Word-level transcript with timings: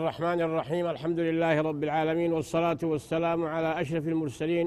الرحمن 0.00 0.40
الرحيم 0.40 0.86
الحمد 0.94 1.20
لله 1.28 1.60
رب 1.68 1.82
العالمين 1.88 2.30
والصلاة 2.32 2.78
والسلام 2.82 3.40
على 3.54 3.80
أشرف 3.80 4.04
المرسلين 4.08 4.66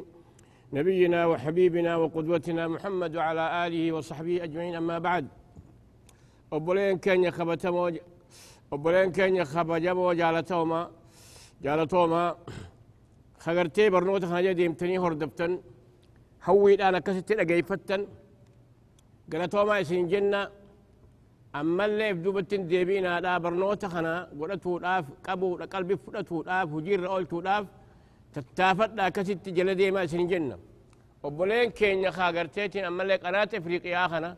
نبينا 0.74 1.20
وحبيبنا 1.32 1.92
وقدوتنا 2.02 2.64
محمد 2.74 3.12
وعلى 3.16 3.44
آله 3.68 3.84
وصحبه 3.96 4.36
أجمعين 4.46 4.76
أما 4.82 4.98
بعد. 5.08 5.26
أبولين 6.54 6.98
كان 7.06 7.20
يخبتمو 7.24 7.92
أبولين 8.74 9.12
كان 9.18 9.36
يخبجمو 9.42 10.14
جالتوما 10.20 10.82
جالتوما 11.66 12.24
خغرتي 13.44 13.90
برنوت 13.94 14.24
خنجا 14.26 14.52
ديمتني 14.60 14.98
هردفتن 15.04 15.52
هوي 16.48 16.74
أنا 16.88 17.00
كستي 17.06 17.42
أجيفتن 17.42 18.02
قالتوما 19.32 19.82
إسين 19.82 20.08
جنة 20.12 20.42
أما 21.56 21.86
اللي 21.86 22.16
في 22.16 22.22
دوبتين 22.22 22.68
ديبين 22.68 23.06
هذا 23.06 23.38
برنوتا 23.38 23.88
خنا 23.88 24.30
قلتو 24.40 24.78
داف 24.78 25.06
قبو 25.26 25.58
دا 25.58 25.66
قلبي 25.66 25.96
فلتو 25.98 26.42
داف 26.42 26.70
هجير 26.74 27.00
رأولتو 27.04 27.42
داف 27.42 27.66
تتافت 28.34 28.90
دا 28.90 29.10
كسيت 29.10 29.50
جلدي 29.50 29.92
ما 29.92 30.06
سنجن. 30.06 30.58
وبولين 31.24 31.70
كينيا 31.70 32.12
خاقرتيتين 32.12 32.86
أما 32.86 33.04
اللي 33.04 33.16
قناة 33.16 33.50
إفريقيا 33.54 34.08
خنا 34.08 34.38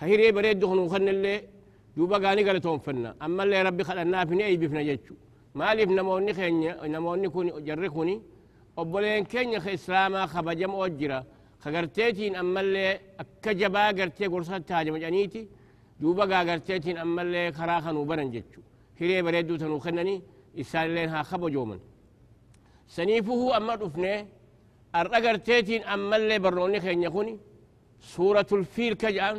خيري 0.00 0.32
بريد 0.32 0.58
دخنو 0.60 0.88
خن 0.88 1.08
اللي 1.08 1.34
دوبا 1.96 2.18
قاني 2.24 2.42
قلتهم 2.48 2.78
فنا. 2.78 3.10
أما 3.22 3.42
اللي 3.44 3.62
ربي 3.62 3.84
خلقنا 3.84 4.24
فيني 4.24 4.44
أي 4.46 4.56
بفنا 4.56 4.82
جيتشو 4.82 5.14
ما 5.54 5.74
لي 5.74 5.86
في 5.86 5.94
نمو 5.98 6.18
نخيني 6.18 6.68
نمو 6.94 7.14
نكوني 7.14 7.50
جرخوني 7.66 8.16
وبولين 8.76 9.24
كينيا 9.24 9.58
خي 9.64 9.74
إسلاما 9.74 10.26
خبجم 10.32 10.74
أجرا 10.74 11.24
خاقرتيتين 11.62 12.36
أما 12.36 12.60
اللي 12.60 13.00
أكجبا 13.20 13.86
قرتي 13.98 14.26
قرصات 14.32 14.62
تاجم 14.68 14.96
جانيتي. 15.04 15.42
Haajamacaniiti 16.00 16.02
duuba 16.02 16.26
gaagarteetiin 16.26 16.98
ammallee 16.98 17.52
karaa 17.52 17.80
kanuu 17.82 18.04
baran 18.04 18.30
jechu 18.32 18.60
hiree 19.00 19.22
bareedduu 19.22 19.58
tanuu 19.58 19.80
kennanii 19.80 20.22
isaanilleen 20.54 21.10
haa 21.10 21.24
kabajooman 21.30 21.80
saniifuhuu 22.86 23.52
amma 23.52 23.76
dhufne 23.80 24.26
ar'a 24.92 25.20
garteetiin 25.20 25.82
ammallee 25.86 26.38
barnoonni 26.40 26.80
keenya 26.80 27.10
kun 27.10 27.28
suuratul 28.00 28.64
fiil 28.64 28.94
ka 28.96 29.08
jedhan 29.10 29.38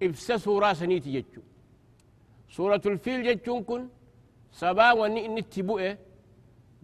ibsa 0.00 0.38
suuraa 0.38 0.74
saniiti 0.74 1.10
jechu 1.12 1.40
suuratul 2.48 2.98
fiil 2.98 3.22
jechuun 3.24 3.64
kun 3.64 3.82
sabaa 4.50 4.94
wanni 4.94 5.20
inni 5.26 5.40
itti 5.40 5.62
bu'e 5.62 5.90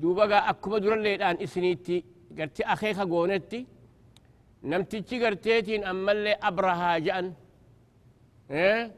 duuba 0.03 0.27
gaa 0.31 0.47
akkuma 0.51 0.81
duralleedhaan 0.83 1.37
isiniitti 1.45 2.05
gartee 2.37 2.67
akeeka 2.73 3.05
goonetti 3.07 3.67
namtichi 4.63 5.19
garteetiin 5.23 5.87
ammallee 5.91 6.37
abrahaa 6.49 6.99
jedhan 7.07 7.27
akkasitti 8.51 8.98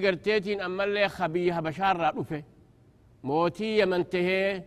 garteetiin 0.00 0.60
ammallee 0.66 1.08
biyya 1.32 1.54
habashaarraa 1.54 2.12
dhufe 2.16 2.44
mootii 3.22 3.78
yaman 3.78 4.04
tahee 4.04 4.64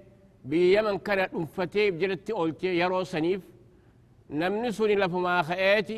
biyya 0.50 0.76
yaman 0.76 1.00
kana 1.00 1.26
dhuunfatee 1.32 1.92
jalatti 2.02 2.32
oolchee 2.34 2.74
yeroo 2.82 3.06
saniif 3.06 3.42
namni 4.30 4.72
suni 4.78 4.96
lafumaa 5.02 5.44
ka'eeti 5.50 5.98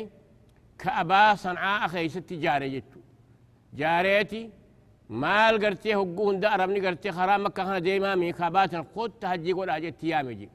ka'abaa 0.82 1.36
san'aa 1.44 1.88
keeysatti 1.92 2.34
jaare 2.44 2.68
jechu 2.74 2.98
jaareeti 3.78 4.40
maal 5.22 5.58
gartee 5.62 5.94
hogguu 6.00 6.26
hunda 6.30 6.48
arabni 6.54 6.80
gartee 6.86 7.12
karaa 7.18 7.38
makka 7.44 7.62
kana 7.64 7.80
deemaa 7.86 8.16
mi 8.16 8.32
kabaatan 8.40 8.84
kotta 8.94 9.28
hajjii 9.28 9.54
godhaa 9.58 9.80
jetti 9.84 10.06
yaame 10.12 10.32
je 10.40 10.48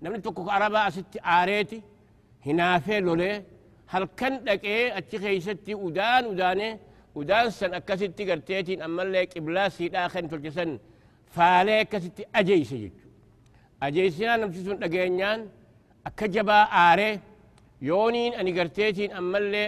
namni 0.00 0.20
tokko 0.24 0.40
arabaa 0.56 0.84
asitti 0.90 1.18
aareeti 1.36 1.78
hinaafee 2.46 3.00
lolee 3.06 3.36
halkan 3.92 4.34
dhaqee 4.46 4.82
achi 4.98 5.16
keeysatti 5.24 5.72
udaan 5.86 6.24
udaanee 6.32 6.72
udaan 6.72 6.74
san 6.74 6.76
akkasitti 6.76 6.85
ودانسا 7.18 7.66
اكستي 7.78 8.22
قرتيتين 8.30 8.78
اما 8.86 9.02
اللي 9.02 9.24
قبلا 9.32 9.64
سيد 9.76 9.94
اخن 10.04 10.24
تلجسن 10.30 10.70
فالي 11.34 11.78
كستي 11.92 12.22
أجي 12.38 12.64
سجد 12.70 12.94
أجي 13.86 14.04
سنا 14.16 14.34
نمسسون 14.40 14.76
دقينيان 14.82 15.40
أكجبا 16.08 16.58
آري 16.86 17.10
يونين 17.88 18.32
اني 18.40 18.52
قرتيتين 18.58 19.10
اما 19.20 19.38
اللي 19.42 19.64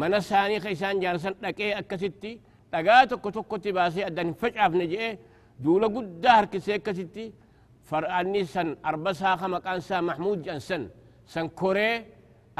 منساني 0.00 0.56
خيسان 0.64 0.94
جارسن 1.02 1.34
دقي 1.42 1.68
اكستي 1.80 2.32
دقاتو 2.72 3.16
كتو 3.24 3.42
كتو 3.50 3.70
باسي 3.76 4.00
أدن 4.08 4.28
فجع 4.40 4.64
فنجئ 4.72 5.02
دولة 5.64 5.88
قد 5.94 6.08
دهر 6.24 6.44
كسي 6.52 6.78
كستي 6.86 7.26
فرعاني 7.88 8.42
سن 8.54 8.68
أربسا 8.88 9.30
خمقان 9.40 9.80
سا 9.88 9.96
محمود 10.08 10.38
جانسن 10.46 10.82
سن 11.32 11.46
كوري 11.58 11.90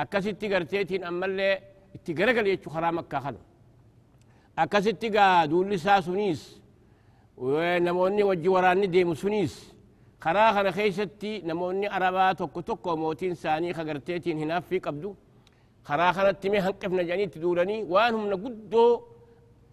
اكستي 0.02 0.46
قرتيتين 0.54 1.02
اما 1.10 1.26
اللي 1.28 1.50
اتقرقل 1.96 2.46
يتو 2.52 2.68
خرامك 2.74 3.06
كخلو 3.12 3.40
gaa 4.58 5.46
duulli 5.50 5.74
isaa 5.74 6.02
suniis 6.02 6.60
namoonni 7.80 8.22
wajji 8.22 8.48
waraanni 8.48 8.88
deemu 8.88 9.14
suniis 9.14 9.54
karaa 10.18 10.52
kana 10.54 10.72
keeysatti 10.72 11.42
namoonni 11.46 11.86
arabaa 11.86 12.34
tokko 12.34 12.62
tokko 12.62 12.96
mootiin 12.96 13.32
isaanii 13.32 13.72
kagarteetiin 13.72 14.38
hinaaffii 14.38 14.80
qabdu 14.80 15.16
karaa 15.84 16.12
kanatti 16.14 16.50
mee 16.50 16.60
hanqifna 16.60 17.02
jedhaniitti 17.02 17.40
duulanii 17.40 17.84
waan 17.92 18.14
humna 18.14 18.36
guddoo 18.36 18.90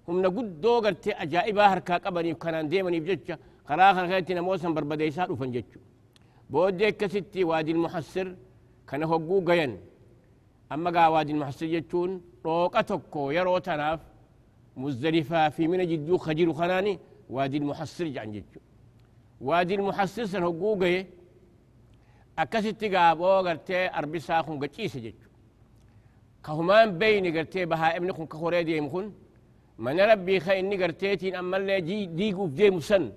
humna 0.07 0.29
guddoo 0.29 0.81
gartee 0.81 1.16
ajaa'ibaa 1.24 1.69
harkaa 1.69 2.00
qabaniif 2.00 2.38
kanaan 2.38 2.69
deemaniif 2.72 3.06
jecha 3.06 3.38
karaa 3.68 3.94
kana 3.95 4.07
keessatti 4.07 4.34
namoota 4.35 4.62
san 4.62 4.74
barbadeessaa 4.74 5.28
dhufan 5.29 5.51
jechu 5.56 5.79
booddee 6.51 6.88
akkasitti 6.94 7.44
waadiin 7.50 7.78
muhassir 7.85 8.28
kana 8.85 9.06
hogguu 9.12 9.41
gayan 9.41 9.74
amma 10.69 10.91
gaa 10.91 11.09
waadiin 11.16 11.38
muhassir 11.41 11.69
jechuun 11.69 12.22
dhooqa 12.44 12.84
tokko 12.84 13.31
yeroo 13.31 13.59
tanaaf 13.59 14.01
مزدلفة 14.78 15.50
في 15.50 15.68
من 15.68 15.88
جدو 15.88 16.18
خجير 16.18 16.53
خناني 16.53 17.00
وادي 17.30 17.58
المحصر 17.58 18.08
جان 18.08 18.31
جيتشو. 18.31 18.59
وادي 19.41 19.75
المحصر 19.75 20.25
سن 20.25 20.44
حقوقه 20.44 21.06
أكست 22.40 22.84
قابو 22.84 23.28
قرتي 23.47 23.90
أربي 23.97 24.19
ساخن 24.19 24.59
قتيس 24.63 24.97
جيتشو. 24.97 25.30
كهمان 26.46 26.97
بيني 26.97 27.30
قرتي 27.38 27.66
بها 27.66 27.97
ابنكم 27.97 28.25
كخوري 28.25 28.63
ديم 28.63 28.90
خن 28.90 29.12
من 29.80 30.00
ربي 30.00 30.40
خيني 30.40 30.84
قرتيتين 30.84 31.36
أما 31.36 31.57
اللي 31.57 31.81
جي 31.81 32.06
ديقو 32.06 32.47
في 32.47 32.53
ديم 32.56 32.80
سن 32.80 33.12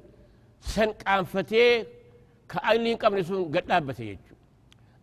قانفتي 1.07 1.87
كأيلين 2.49 2.97
قبل 2.97 3.25
سن 3.25 3.45
قد 3.45 3.65
لابته 3.69 4.05
جيتشو. 4.05 4.35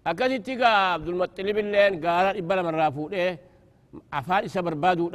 أكست 0.07 0.49
قاب 0.49 0.63
عبد 0.93 1.07
المطلب 1.07 1.57
اللين 1.57 1.93
قال 2.05 2.37
إبلا 2.37 2.61
من 2.61 2.75
رافو 2.81 3.09
إيه 3.09 3.39
أفان 4.13 4.43
إسا 4.43 4.61
بربادو 4.61 5.07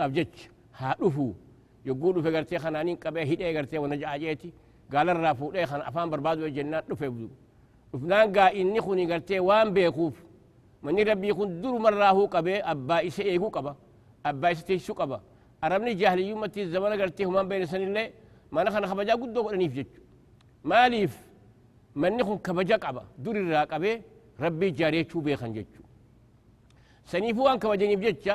هادوفو 0.81 1.33
يقولوا 1.89 2.23
في 2.23 2.29
غرتي 2.35 2.59
خنانين 2.59 2.97
كبه 2.97 3.23
هيدا 3.23 3.51
غرتي 3.57 3.79
ونجا 3.79 4.15
اجيتي 4.15 4.51
قال 4.93 5.09
الرافو 5.11 5.47
دي 5.55 5.67
خن 5.71 5.81
افان 5.89 6.11
برباد 6.11 6.39
وجنات 6.45 6.85
دفو 6.91 7.29
افنان 7.95 8.27
غا 8.37 8.45
اني 8.61 8.81
خوني 8.85 9.05
غرتي 9.11 9.41
وان 9.49 9.69
بيخوف 9.75 10.17
من 10.83 10.99
ربي 11.09 11.29
يكون 11.29 11.61
دور 11.61 11.79
مره 11.85 12.27
كبه 12.27 12.57
ابا 12.73 12.99
إيش 12.99 13.21
ايغو 13.21 13.51
كبا 13.51 13.73
ابا 14.27 14.49
إيش 14.49 14.63
تي 14.63 14.79
شو 14.79 14.95
كبا 14.95 15.19
ارمني 15.65 15.95
جهل 16.01 16.21
يومتي 16.21 16.63
الزمان 16.63 16.93
غرتي 17.01 17.25
هما 17.25 17.43
بين 17.51 17.67
سن 17.67 17.83
الله 17.89 18.05
ما 18.53 18.61
نخن 18.65 18.87
خبجا 18.91 19.15
قدو 19.21 19.43
قدني 19.47 19.69
فيج 19.75 19.91
ماليف 20.71 21.15
من 22.01 22.13
نخن 22.17 22.39
كبجا 22.47 22.77
كبا 22.85 23.03
دور 23.25 23.37
الراقبه 23.37 23.93
ربي 24.45 24.71
جاري 24.79 25.05
تشو 25.05 25.21
بيخنجو 25.27 25.65
سنيفو 27.11 27.49
ان 27.49 27.59
كبجني 27.63 27.97
فيجا 28.01 28.35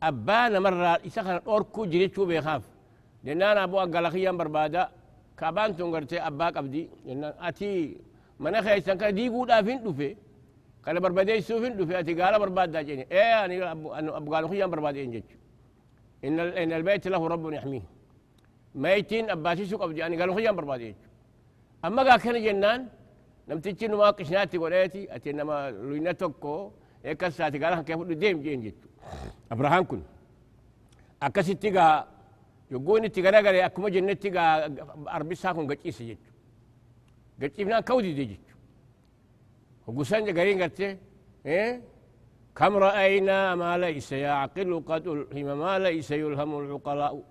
jecha 0.00 0.06
abbaa 0.08 0.48
namarraa 0.48 0.98
isa 1.04 1.22
kana 1.22 1.40
dhorkuu 1.40 1.86
jirechuu 1.86 2.26
beekaaf 2.26 2.62
jennaan 3.24 3.58
aboo 3.58 3.80
aggalakiyyaan 3.80 4.36
barbaada 4.36 4.90
kaabaan 5.36 5.76
tun 5.76 5.90
gartee 5.92 6.20
abbaa 6.20 6.52
qabdi 6.52 6.88
jennaan 7.06 7.34
ati 7.40 7.70
mana 8.38 8.62
keessan 8.62 8.98
kana 8.98 9.12
diiguudhaaf 9.12 9.66
hin 9.66 9.78
dhufe 9.84 10.16
kana 10.84 11.00
barbadeessuuf 11.00 11.62
hin 11.64 11.74
dhufe 11.78 11.94
ati 11.96 12.14
gaala 12.14 12.38
barbaaddaa 12.38 12.82
jenne 12.88 13.04
ee 13.10 13.32
ani 13.32 13.56
gaalakiyyaan 14.32 14.70
barbaade 14.70 15.00
en 15.02 15.12
jechu 15.12 15.36
إن 16.24 16.72
البيت 16.78 17.06
له 17.14 17.22
رب 17.28 17.44
يحميه 17.52 17.84
ميتين 18.74 19.30
أباسي 19.30 19.64
سوق 19.70 19.82
أبدي 19.86 20.06
أنا 20.06 20.18
قالوا 20.20 20.34
خيام 20.34 20.56
بربادي 20.58 20.84
يجو 20.90 20.98
أما 21.86 22.02
قال 22.08 22.20
كان 22.20 22.36
جنان 22.46 22.80
نم 23.48 23.58
تجي 23.64 23.86
نما 23.88 24.10
قشناتي 24.18 24.58
وليتي 24.58 25.14
أتي 25.14 25.30
نما 25.38 25.70
لوينا 25.70 26.12
توكو 26.20 26.54
إيكاساتي 27.06 27.58
قال 27.62 27.86
كيف 27.86 28.00
ديم 28.22 28.36
جين 28.42 28.60
جيتو 28.64 28.87
ابراهام 29.52 29.84
كن 29.84 30.02
اكسي 31.22 31.54
تيغا 31.54 32.08
يقول 32.70 33.00
نتيغا 33.02 33.30
نغري 33.30 33.64
اكما 33.66 33.88
جنة 33.88 34.12
تيغا 34.12 34.42
عربي 35.06 35.34
ساكم 35.34 35.70
غجي 35.70 35.90
سيجد 35.90 36.18
غجي 37.42 37.64
بنا 37.64 37.80
كودي 37.80 38.12
ديجي 38.12 38.40
وقسان 39.86 40.24
جغرين 40.24 40.62
غرتي 40.62 40.96
كم 42.56 42.76
رأينا 42.76 43.54
ما 43.54 43.78
ليس 43.78 44.12
يعقل 44.12 44.82
قد 44.86 45.06
ألهم 45.06 45.58
ما 45.58 45.78
ليس 45.78 46.10
يلهم 46.10 46.58
العقلاء 46.58 47.22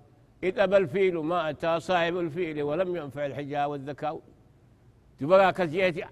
إذا 0.44 0.64
أبى 0.64 0.78
الفيل 0.78 1.18
ما 1.18 1.50
أتى 1.50 1.80
صاحب 1.80 2.18
الفيل 2.18 2.62
ولم 2.62 2.96
ينفع 2.96 3.26
الحجاء 3.26 3.70
والذكاء 3.70 4.22
تبقى 5.20 5.54
كزياتي 5.54 6.04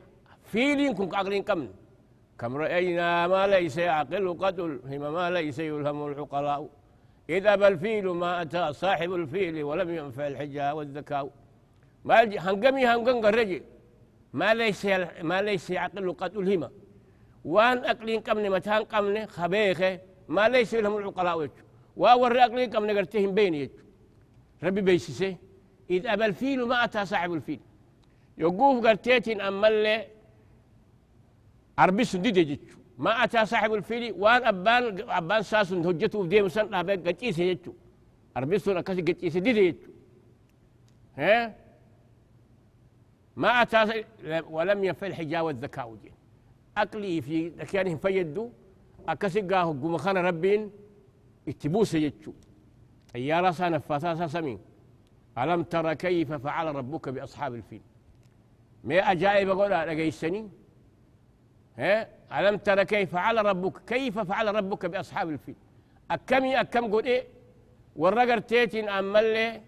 فيل 0.52 0.80
ينكم 0.80 1.16
عقلين 1.16 1.44
كمن 1.44 1.70
كم 2.40 2.58
رأينا 2.58 3.28
ما 3.28 3.48
ليس 3.48 3.78
يعقل 3.78 4.34
قد 4.34 4.60
ألهم 4.60 5.14
ما 5.14 5.30
ليس 5.30 5.60
يلهم 5.60 6.08
العقلاء. 6.08 6.70
إذا 7.30 7.56
بالفيل 7.56 8.08
ما 8.08 8.42
أتى 8.42 8.74
صاحب 8.74 9.14
الفيل 9.14 9.64
ولم 9.64 9.90
ينفع 9.90 10.28
الحجة 10.28 10.76
والذكاء. 10.76 11.30
ما 12.06 12.24
هنقمي 12.24 12.86
هنقم 12.86 13.26
قرجي 13.26 13.64
ما 14.34 14.54
ليس 14.54 14.86
ما 15.22 15.42
ليس 15.42 15.70
يعقل 15.70 16.14
قد 16.14 16.38
ألهمه 16.38 16.70
وان 17.46 17.78
أقلين 17.78 18.20
قمني 18.20 18.50
متان 18.50 18.84
قمني 18.84 19.28
خبيخة 19.28 20.00
ما 20.28 20.50
ليس 20.50 20.74
لهم 20.74 20.98
العقلاء 20.98 21.38
وجه 21.38 21.52
وأور 21.98 22.40
أقلين 22.40 22.70
قمني 22.70 22.94
قرتهم 22.98 23.32
بين 23.34 23.54
يجو. 23.54 23.74
ربي 24.64 24.82
بيسسه 24.82 25.36
إذ 25.90 26.08
أبى 26.08 26.26
الفيل 26.26 26.66
ما 26.66 26.84
أتى 26.84 27.06
صاحب 27.06 27.34
الفيل. 27.34 27.60
يقوف 28.38 28.86
قرتيتين 28.86 29.42
أما 29.42 29.68
سندي 32.04 32.32
جيتشو 32.32 32.78
ما 32.98 33.24
أتى 33.24 33.46
صاحب 33.46 33.74
الفيل 33.74 34.14
وان 34.18 34.44
أبان 34.44 35.10
أبان 35.10 35.42
ساس 35.42 35.74
هجته 35.74 36.22
في 36.22 36.28
ديم 36.28 36.48
سن 36.48 36.74
أبان 36.74 37.04
قتيسه 37.08 37.44
جيتشو 37.44 37.74
عربي 38.36 38.60
سن 38.60 38.78
أكاسي 38.78 39.02
قتيسه 39.02 39.40
دي 39.40 39.54
جيتشو 39.54 39.92
ها 41.18 41.56
ما 43.36 43.62
أتى 43.62 44.04
ولم 44.50 44.84
يفل 44.84 45.14
حجاوة 45.14 45.52
الذكاء 45.52 45.96
جي 46.04 46.12
أقلي 46.78 47.22
في 47.22 47.50
دكيانهم 47.50 47.98
فيدو 47.98 48.50
أكاسي 49.08 49.42
قاهو 49.42 49.72
قوم 49.82 49.98
خان 49.98 50.18
ربين 50.18 50.72
اتبوس 51.48 51.94
يجتشو 51.94 52.34
أيارا 53.16 53.52
سانا 53.52 53.80
فاساسا 53.80 54.28
سمين 54.28 54.60
ألم 55.38 55.64
ترى 55.64 55.96
كيف 55.96 56.34
فعل 56.34 56.76
ربك 56.76 57.10
بأصحاب 57.10 57.56
الفيل 57.56 57.82
ما 58.84 58.96
أجائب 59.12 59.50
أقول 59.50 59.72
لقي 59.72 60.08
السنين 60.08 60.46
ها 60.46 60.65
ألم 61.80 62.58
ترى 62.58 62.86
كيف 62.86 63.12
فعل 63.12 63.46
ربك؟ 63.46 63.82
كيف 63.88 64.20
فعل 64.20 64.56
ربك 64.56 64.86
بأصحاب 64.86 65.30
الفيل؟ 65.30 65.56
أكمي 66.12 66.62
أكم 66.62 66.92
قول 66.92 67.06
إيه؟ 67.06 67.28
والرقر 67.96 68.40
تيتين 68.40 68.90
أمالي 68.90 69.62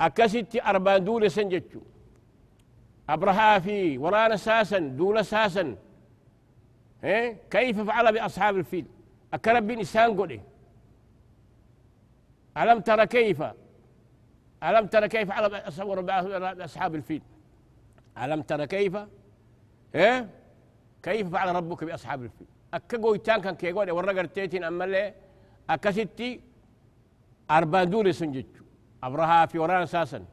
أكستي 0.00 0.62
أربان 0.62 1.04
دول 1.04 1.30
سنجتشو. 1.30 1.80
أبرها 3.08 3.58
في 3.58 3.98
ورانا 3.98 4.36
ساسا 4.36 4.78
دول 4.78 5.24
ساسا 5.24 5.76
إيه 7.04 7.36
كيف 7.50 7.80
فعل 7.80 8.12
بأصحاب 8.12 8.56
الفيل؟ 8.56 8.86
أكرب 9.34 9.70
إنسان 9.70 10.16
قول 10.16 10.30
إيه؟ 10.30 10.40
ألم 12.56 12.80
ترى 12.80 13.06
كيف؟ 13.06 13.42
ألم 14.62 14.86
ترى 14.86 15.08
كيف 15.08 15.30
على 15.30 15.46
أصحاب 16.64 16.94
الفيل؟ 16.94 17.22
ألم 18.22 18.42
ترى 18.42 18.66
كيف؟ 18.66 18.96
إيه 19.94 20.28
كيف 21.02 21.28
فعل 21.28 21.54
ربك 21.56 21.84
بأصحاب 21.84 22.22
الفيل؟ 22.22 22.46
أكا 22.74 22.98
قويتان 22.98 23.40
كان 23.40 23.54
كي 23.54 23.72
قولي 23.72 23.92
ورقر 23.92 24.24
تيتين 24.24 24.64
أما 24.64 24.84
اللي 24.84 25.14
أكا 25.70 25.90
ستي 25.90 26.40
أربان 27.50 27.90
دولي 27.90 28.44
أبرها 29.02 29.46
في 29.46 29.58
ورانا 29.58 29.82
أساسا 29.82 30.24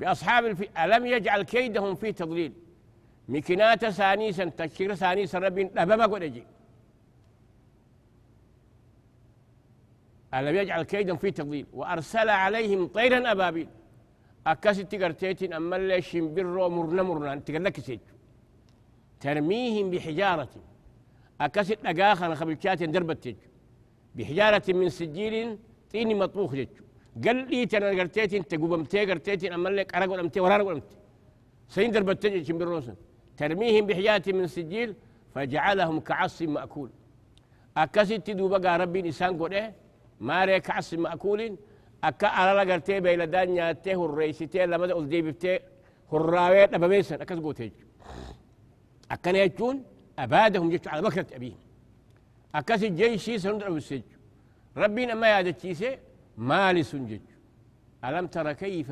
بأصحاب 0.00 0.46
الفيل 0.46 0.70
ألم 0.78 1.06
يجعل 1.06 1.42
كيدهم 1.42 1.94
في 1.94 2.12
تضليل؟ 2.12 2.52
مكنات 3.28 3.84
سانيسا 3.84 4.44
تشكير 4.44 4.94
سانيسا 4.94 5.38
ربين 5.38 5.78
أبما 5.78 6.06
قول 6.06 6.22
أجي 6.22 6.44
ألم 10.34 10.56
يجعل 10.56 10.82
كيدا 10.82 11.16
في 11.16 11.30
تضليل؟ 11.30 11.66
وأرسل 11.72 12.28
عليهم 12.28 12.86
طيرا 12.86 13.32
أبابيل. 13.32 13.68
أكاسي 14.46 14.84
تقرتيتين 14.84 15.52
أما 15.52 15.76
اللي 15.76 16.02
شمبرو 16.02 16.68
مرنا 16.68 17.02
مرنا. 17.02 17.34
تقلك 17.46 17.80
سيجو. 17.80 18.15
ترميهم 19.20 19.90
بحجارة. 19.90 20.48
أكاسي 21.40 21.76
أقاخنا 21.84 22.34
خبلشات 22.34 22.82
دربت 22.82 23.36
بحجارة 24.16 24.62
من 24.68 24.88
سجيل 24.88 25.58
طين 25.92 26.18
مطبوخ 26.18 26.54
جيجو 26.54 26.84
قال 27.24 27.36
لي 27.50 27.66
تنا 27.66 27.88
قرتيتين 27.98 28.42
تقوبمتي 28.48 29.04
قرتيتين 29.10 29.52
أما 29.52 29.68
اللي 29.68 29.82
قرق 29.82 30.10
ولمتي 30.12 30.40
ورانا 30.40 30.62
ولمتي 30.62 30.96
سين 31.68 31.90
دربت 31.90 32.42
شمبرو 32.46 32.82
ترميهم 33.36 33.86
بحجارة 33.86 34.32
من 34.38 34.46
سجيل 34.46 34.94
فجعلهم 35.34 36.00
كعص 36.00 36.42
مأكول. 36.42 36.90
أكاسي 37.76 38.18
تدوبا 38.18 38.76
ربي 38.76 39.02
نسان 39.02 39.42
قد 39.42 39.54
ماري 40.20 40.60
كعس 40.60 40.94
مأكول 40.94 41.56
أكا 42.04 42.26
أرالا 42.26 42.72
قرتي 42.72 43.00
بيلدان 43.00 43.48
نياتي 43.54 43.94
هريسيتي 43.94 44.66
لما 44.66 44.86
دعول 44.86 45.08
دي 45.08 45.22
بفتي 45.22 45.58
هراوي 46.12 46.64
أبابيسن 46.64 47.20
أكاس 47.20 47.38
قوتيج 47.38 47.72
أكا 49.10 49.32
نيجون 49.32 49.84
أبادهم 50.18 50.70
جيتو 50.70 50.90
على 50.90 51.02
بكرة 51.02 51.26
أبيهم. 51.32 51.58
أكاس 52.54 52.82
الجيشي 52.84 53.38
سندر 53.38 53.66
أبو 53.66 53.76
السج 53.76 54.02
ربنا 54.76 55.14
ما 55.14 55.26
يادة 55.28 55.50
تشيسي 55.50 55.98
مالي 56.36 56.82
سنجج 56.82 57.20
ألم 58.04 58.26
ترى 58.26 58.54
كيف 58.54 58.88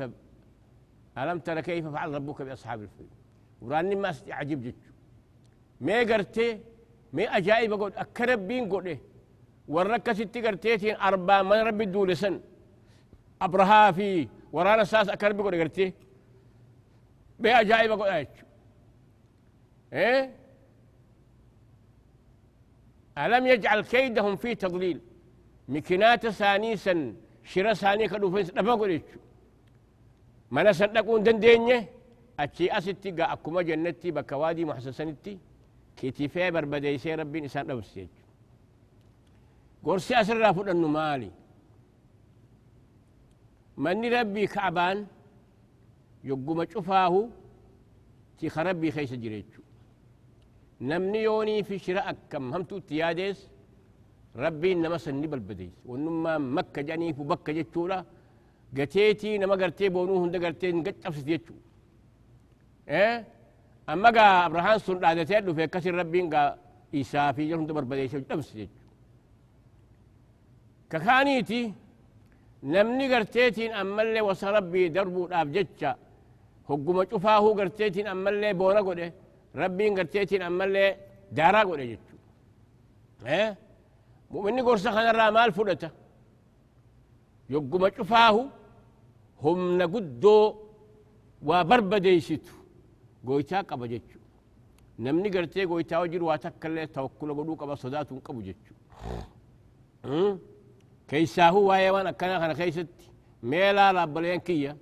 ألم 1.17 1.39
ترى 1.39 1.61
كيف 1.61 1.87
فعل 1.87 2.13
ربك 2.13 2.41
بأصحاب 2.41 2.81
الفيل؟ 2.81 3.07
وراني 3.61 3.95
ما 3.95 4.15
عجيب 4.29 4.61
جيتو 4.61 4.89
ما 5.81 5.99
قرتي 5.99 6.59
ما 7.13 7.23
أجائب 7.37 7.73
أقول 7.73 7.93
أكربين 7.93 8.69
قول 8.69 8.85
إيه 8.85 8.99
warra 9.67 10.13
ستي 10.13 10.41
garteetiin 10.41 10.95
arbaa 10.99 11.43
mana 11.43 11.63
rabbi 11.63 11.93
duule 11.93 12.15
san 12.15 12.41
abrahaa 13.39 13.93
fi 13.93 14.29
waraana 14.53 14.85
saas 14.85 15.09
akka 15.09 15.29
rabbi 15.29 15.43
godhe 15.43 15.57
gartee 15.57 15.93
jechu 19.91 20.29
ألم 23.17 23.47
يجعل 23.47 23.81
كيدهم 23.81 24.35
في 24.35 24.55
تضليل؟ 24.55 25.01
مكنات 25.69 26.27
سانيسا 26.27 27.15
شرا 27.43 27.73
ساني 27.73 28.07
كدوفنس 28.07 28.51
دفقوا 28.51 28.87
ليتشو 28.87 29.19
من 30.51 30.73
سندقون 30.73 31.23
دندينية؟ 31.23 31.89
أتشي 32.39 32.77
أستي 32.77 33.11
قا 33.11 33.33
أكما 33.33 33.61
جنتي 33.61 34.11
بكوادي 34.11 34.65
محسسنتي. 34.65 35.39
كتفي 35.97 36.51
بربديسي 36.51 37.15
ربي 37.15 37.41
نسان 37.41 37.67
نفسي 37.67 38.07
قرسي 39.83 40.21
أسر 40.21 40.37
رافض 40.37 40.69
أنه 40.69 40.87
مالي. 40.87 41.31
من 43.77 44.13
ربي 44.13 44.47
كعبان 44.47 45.07
يقوم 46.23 46.65
شفاه 46.65 47.29
تي 48.37 48.49
خربي 48.49 48.91
خيس 48.91 49.13
جريتشو. 49.13 49.61
نمني 50.81 51.23
يوني 51.23 51.63
في 51.63 51.79
شراء 51.79 52.15
كم؟ 52.29 52.53
همتو 52.53 52.77
تياديس 52.77 53.49
ربي 54.35 54.71
إنما 54.73 54.97
سني 54.97 55.27
بالبديس 55.27 55.71
ونما 55.85 56.37
مكة 56.37 56.81
جاني 56.81 57.13
في 57.13 57.23
بكة 57.23 57.53
جتشولا 57.53 58.05
قتيتي 58.77 59.37
نما 59.37 59.55
قرتي 59.55 59.89
بونو 59.89 60.23
هند 60.23 60.35
قرتي 60.45 60.71
نقج 60.71 60.95
أفسد 61.05 61.25
جتشو 61.25 61.53
إيه؟ 62.89 63.25
أما 63.89 64.09
قا 64.15 64.45
أبراهام 64.45 64.77
سن 64.77 65.05
عادتين 65.05 65.53
في 65.53 65.67
كسر 65.67 65.93
ربي 66.01 66.21
قا 66.33 66.57
إيسا 66.93 67.31
في 67.35 67.49
جرهم 67.49 67.65
دبر 67.67 67.83
بديس 67.83 68.15
أفسد 68.15 68.57
جتشو 68.59 68.85
كخانيتي 70.91 71.73
نمني 72.63 73.05
قرتيتين 73.15 73.71
أما 73.81 74.01
اللي 74.01 74.21
وصل 74.21 74.47
ربي 74.47 74.89
دربو 74.95 75.25
الأب 75.25 75.51
جتشا. 75.51 75.91
هقوم 76.69 76.97
شفاه 77.11 77.45
قرتيتين 77.57 78.07
أما 78.07 78.29
اللي 78.29 78.53
بونا 78.53 78.81
قده. 78.87 79.13
ربي 79.61 79.89
قرتيتين 79.97 80.41
أما 80.49 80.63
اللي 80.67 80.85
دارا 81.37 81.61
قده 81.69 81.85
جتشو 81.91 82.17
إيه 83.25 83.57
مؤمني 84.31 84.61
قرصة 84.67 84.89
خان 84.95 85.07
الرامال 85.13 85.51
فلتا 85.57 85.89
يقوم 87.53 87.83
شفاه 87.97 88.35
هم 89.43 89.59
نقدو 89.81 90.37
وبربديشتو 91.49 92.55
قويتا 93.27 93.59
قبا 93.69 93.85
جتشو 93.91 94.19
نمني 95.03 95.29
قرتي 95.35 95.65
قويتا 95.69 95.95
وجر 96.01 96.23
واتكالي 96.23 96.87
توكل 96.95 97.29
قدو 97.37 97.53
قبا 97.61 97.75
صداتو 97.83 98.15
قبو 98.25 98.41
جتشو 98.47 98.75
كيساهو 101.09 101.59
واي 101.69 101.89
وأنا 101.93 102.11
كان 102.19 102.31
خنا 102.41 102.53
كيست 102.59 102.93
ميلا 103.49 103.85
ربلين 103.91 104.39
كيا 104.47 104.73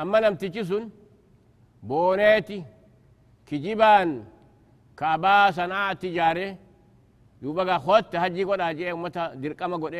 اما 0.00 0.18
لم 0.24 0.34
تجسن 0.42 0.84
بونيتي 1.88 2.58
كجيبان 3.48 4.08
كابا 4.98 5.50
صناعة 5.58 5.92
تجاري 6.02 6.48
دوبا 7.42 7.78
خوت 7.84 8.16
هجي 8.22 8.44
قد 8.44 8.60
أجي 8.60 8.92
متى 8.92 9.24
درقما 9.42 9.76
قد 9.84 9.94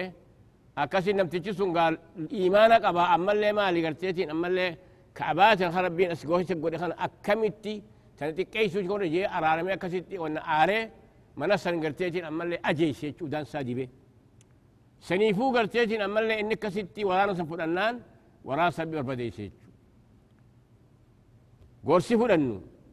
اكاسي 0.78 1.12
نم 1.12 1.26
تجسن 1.32 1.70
قال 1.78 1.94
ايمانك 2.32 2.84
ابا 2.90 3.02
اما 3.14 3.32
اللي 3.32 3.52
مالي 3.58 3.86
قرتيتين 3.86 4.30
اما 4.30 4.46
اللي 4.48 4.76
كعبات 5.14 5.60
خربين 5.74 6.10
اسقوش 6.10 6.52
قد 6.64 6.74
خنا 6.80 6.94
اكمتي 7.04 7.74
تنتي 8.18 8.44
كيسو 8.52 8.80
قد 8.94 9.02
جي 9.14 9.22
ارارمي 9.36 9.72
اكاسي 9.72 10.18
وأنا 10.22 10.40
اري 10.62 10.80
منسن 11.40 11.74
قرتيتين 11.84 12.24
اما 12.30 12.42
اللي 12.44 12.58
أجي 12.68 12.92
سيچو 13.00 13.24
دان 13.32 13.44
سادي 13.52 13.74
بي 13.78 13.84
سنيفو 15.08 15.44
قرتيتين 15.56 16.00
اللي 16.02 16.34
إنك 16.40 16.64
ستي 16.68 17.02
ورانا 17.08 17.34
سنفرنان 17.38 17.94
ورانا 18.44 18.70
سبي 18.70 18.96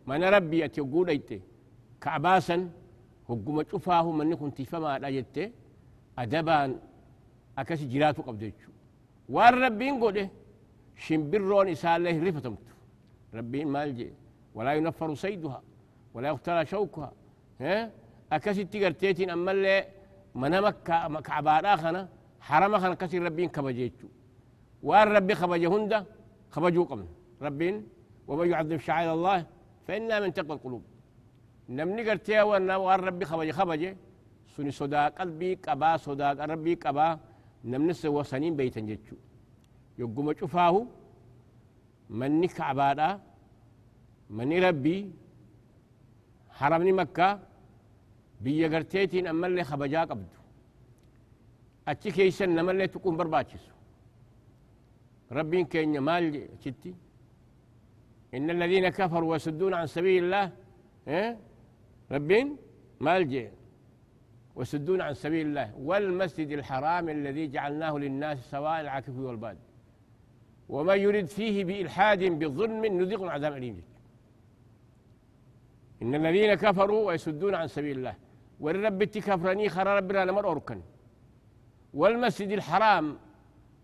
بربديسيت 0.07 0.19
قرسي 0.19 0.19
فرنو 0.19 0.19
من 0.19 0.23
ربي 0.23 0.65
أتيقول 0.65 1.09
أيتي 1.09 1.41
كعباسا 2.01 2.69
هقوم 3.29 3.63
شفاه 3.71 4.11
من 4.11 4.29
نكون 4.29 4.53
تفما 4.53 5.07
أجت 5.07 5.51
أدبان 6.19 6.79
أكس 7.57 7.81
جراتو 7.83 8.21
قبدتشو 8.21 8.71
وان 9.29 9.53
ربين 9.63 9.99
قوله 9.99 10.29
شمبرون 10.95 11.67
إسال 11.67 12.03
له 12.03 12.15
رفتمت 12.27 12.67
ربي 13.33 13.65
مالجي 13.65 14.13
ولا 14.55 14.73
ينفر 14.73 15.13
صيدها 15.15 15.61
ولا 16.13 16.27
يقتل 16.27 16.67
شوكها 16.67 17.11
ها 17.61 17.91
أكسي 18.31 18.63
تيغرتيتين 18.63 19.29
أما 19.29 19.51
اللي 19.51 19.85
منامك 20.35 20.75
كعبارا 21.27 21.75
خنا 21.75 22.09
حرم 22.47 22.79
خنا 22.79 22.95
كسي 23.01 23.17
ربين 23.19 23.49
كبجيتشو 23.49 24.07
وان 24.83 25.07
ربي 25.07 25.35
خبجه 25.35 25.67
هندا 25.75 26.05
خبجو 26.51 26.83
قمن 26.83 27.07
ربين 27.41 27.87
ومن 28.27 28.49
يعظم 28.51 28.77
شعائر 28.77 29.13
الله 29.13 29.45
فإنها 29.85 30.19
من 30.19 30.33
تقوى 30.33 30.57
القلوب. 30.57 30.83
نمني 31.69 32.09
قرتيا 32.09 32.43
وان 32.43 32.69
ربي 33.09 33.25
خبجه 33.25 33.51
خبجه 33.51 33.97
سني 34.55 34.71
صدا 34.71 35.07
قلبي 35.07 35.55
قبا 35.55 35.97
صدا 35.97 36.31
ربي 36.31 36.73
قبا. 36.75 37.19
نمني 37.65 37.93
سوى 37.93 38.23
سنين 38.23 38.55
بيتا 38.55 38.81
جتشو 38.81 39.15
يقوم 39.99 40.33
شفاه 40.33 40.75
مني 42.09 42.47
كعبادا. 42.47 43.19
مني 44.29 44.59
ربي. 44.59 45.11
حرمني 46.49 46.91
مكة. 46.91 47.39
بيا 48.41 48.67
قرتيتين 48.67 49.27
أما 49.27 49.47
اللي 49.47 49.63
خبجا 49.63 50.01
قبدو 50.01 50.39
أتشي 51.87 52.11
كيسن 52.11 52.49
نما 52.55 52.71
اللي 52.71 52.87
تكون 52.87 53.17
برباتشسو 53.17 53.75
ربين 55.31 55.65
كين 55.65 55.99
مال 55.99 56.49
شتي 56.59 56.95
إن 58.35 58.49
الذين 58.49 58.89
كفروا 58.89 59.31
ويصدون 59.31 59.73
عن 59.73 59.87
سبيل 59.87 60.23
الله 60.23 60.51
إيه؟ 61.07 61.37
ربين 62.11 62.57
مال 62.99 63.29
جي 63.29 63.49
ويصدون 64.55 65.01
عن 65.01 65.13
سبيل 65.13 65.47
الله 65.47 65.75
والمسجد 65.77 66.51
الحرام 66.51 67.09
الذي 67.09 67.47
جعلناه 67.47 67.97
للناس 67.97 68.51
سواء 68.51 68.81
العاكف 68.81 69.17
والباد. 69.17 69.57
ومن 70.69 70.97
يرد 70.99 71.25
فيه 71.25 71.65
بإلحاد 71.65 72.23
بظلم 72.23 72.85
نذيق 72.85 73.23
عذاب 73.23 73.53
أليم. 73.53 73.81
إن 76.01 76.15
الذين 76.15 76.53
كفروا 76.53 77.07
ويصدون 77.07 77.55
عن 77.55 77.67
سبيل 77.67 77.97
الله 77.97 78.15
والرب 78.59 79.03
تكفرني 79.03 79.69
خرى 79.69 79.97
ربنا 79.97 80.25
لمن 80.25 80.45
أركن. 80.45 80.81
والمسجد 81.93 82.51
الحرام 82.51 83.17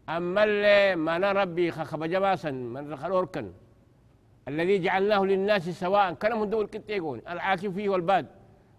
أما 0.10 0.44
اللي 0.44 0.96
ما 0.96 1.32
ربي 1.32 1.72
خخب 1.72 2.04
جباسا 2.04 2.52
من 2.52 2.94
رخل 2.94 3.12
أركن. 3.12 3.52
الذي 4.48 4.80
جعلناه 4.80 5.22
للناس 5.26 5.70
سواء 5.70 6.14
كان 6.14 6.40
من 6.40 6.50
دول 6.50 6.68
كتيقون 6.68 7.20
العاكف 7.30 7.74
فيه 7.74 7.90
والباد. 7.90 8.28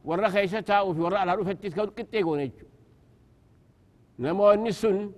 والرخ 0.04 0.35
يشتا 0.37 0.81
وفي 0.81 1.00
وراء 1.00 1.23
الهروف 1.23 1.49
التسكون 1.49 1.90
كتيقون 1.90 2.40
يجو 2.40 2.66
نمو 4.19 4.50
النسن. 4.52 5.12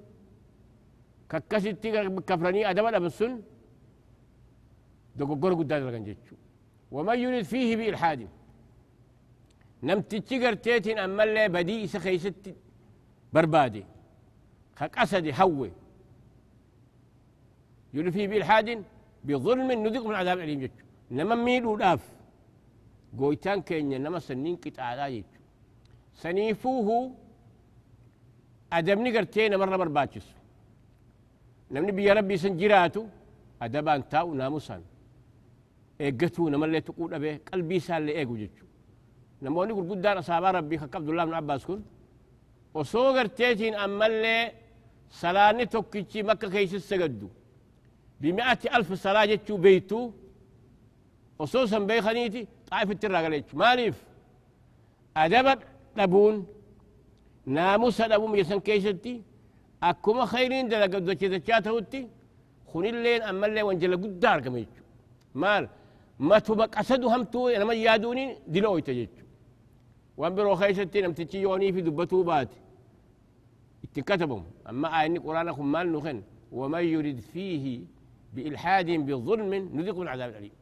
ككسي 1.30 1.72
بكفرني 2.16 2.70
أدب 2.70 2.84
أدب 2.84 3.04
السن 3.04 3.42
دوغو 5.16 5.34
غورغو 5.34 5.62
دادر 5.62 5.96
جيتشو. 5.98 6.36
ومن 6.92 7.18
يريد 7.18 7.44
فيه 7.44 7.76
بإلحاد 7.76 8.28
نمت 9.82 10.14
تيغر 10.14 10.54
تيتين 10.54 10.98
أما 10.98 11.24
اللي 11.24 11.48
بدي 11.48 11.86
سخيست 11.86 12.54
بربادي. 13.32 13.84
خقصدي 14.76 15.32
حوي. 15.34 15.70
يريد 17.94 18.12
فيه 18.12 18.28
بإلحاد 18.28 18.84
بظلم 19.26 19.68
نذيق 19.84 20.04
من 20.10 20.14
عذاب 20.20 20.38
أليم 20.44 20.58
جيتشو 20.62 20.84
نما 21.18 21.34
ميلو 21.46 21.72
داف 21.82 22.02
قويتان 23.18 23.58
كينيا 23.68 23.98
نما 24.04 24.18
سنين 24.28 24.56
قطعا 24.64 25.08
جيتشو 25.14 25.40
سنيفوه 26.22 26.88
أدبني 28.78 29.10
قرتين 29.16 29.52
مرة 29.60 29.76
برباتشس 29.80 30.26
نمني 31.72 31.92
بيا 31.96 32.12
ربي 32.18 32.36
سنجراتو 32.44 33.02
أدبان 33.64 34.00
تاو 34.12 34.28
ناموسان 34.40 34.82
eeggatu 36.04 36.50
namallee 36.52 36.80
tuquu 36.86 37.04
dhabe 37.12 37.30
qalbii 37.48 37.76
isaallee 37.82 38.14
eegu 38.20 38.34
jechu 38.42 38.64
namoonni 39.44 39.72
gurguddaan 39.78 40.18
asaabaa 40.22 40.52
rabbii 40.58 40.78
akka 40.86 40.96
abdullaa 41.00 41.24
ibnu 41.26 41.36
abbaas 41.42 41.62
kun 41.68 41.80
osoo 42.80 43.08
garteetiin 43.16 43.74
ammallee 43.84 44.42
salaanni 45.20 45.64
tokkichi 45.74 46.18
makka 46.28 46.46
keeysatti 46.54 46.88
sagaddu 46.92 47.26
bimi'ati 47.26 47.30
alf 47.30 47.30
salaa 47.30 47.30
jechuu 47.30 47.43
بمئة 48.24 48.62
ألف 48.76 48.88
صلاة 49.04 49.24
جتشو 49.30 49.56
بيتو. 49.64 50.00
خصوصا 51.38 51.78
بيخانيتي 51.78 52.42
طائف 52.70 52.90
التراغ 52.90 53.24
ما 53.28 53.42
ماليف 53.60 53.96
أدب 55.16 55.58
لبون 55.96 56.46
ناموس 57.46 58.00
لبون 58.00 58.38
يسن 58.38 58.60
كيشتي. 58.66 59.14
أكما 59.82 60.24
خيرين 60.32 60.68
دل 60.68 60.82
قد 60.82 61.04
دوشي 61.04 61.28
دشاته 61.28 61.72
وتي. 61.72 62.08
خوني 62.68 62.90
اللين 62.90 63.22
أما 63.22 63.46
اللي 63.46 63.62
وانجل 63.62 63.92
قد 64.02 64.20
دار 64.20 64.40
كميتشو 64.44 64.82
مال. 65.34 65.68
ما 66.28 66.38
تبقى 66.38 66.80
أسدو 66.80 67.08
همتو 67.08 67.48
أنا 67.48 67.64
ما 67.64 67.74
يادوني 67.74 68.24
دلوي 68.54 68.82
تجيتشو 68.88 69.24
وانبرو 70.16 70.54
خيشتي 70.60 71.00
نم 71.00 71.12
تتشيوني 71.18 71.72
في 71.72 71.80
دبتو 71.80 72.22
باتي 72.22 72.60
اتكتبهم. 73.84 74.44
أما 74.70 75.00
آيني 75.00 75.18
قرآن 75.18 75.52
خمال 75.52 75.92
نخن. 75.92 76.22
ومن 76.58 76.84
يرد 76.94 77.20
فيه 77.32 77.64
بإلحاد 78.34 78.90
بظلم 79.06 79.52
نذقه 79.76 80.02
العذاب 80.02 80.30
الأليم. 80.30 80.56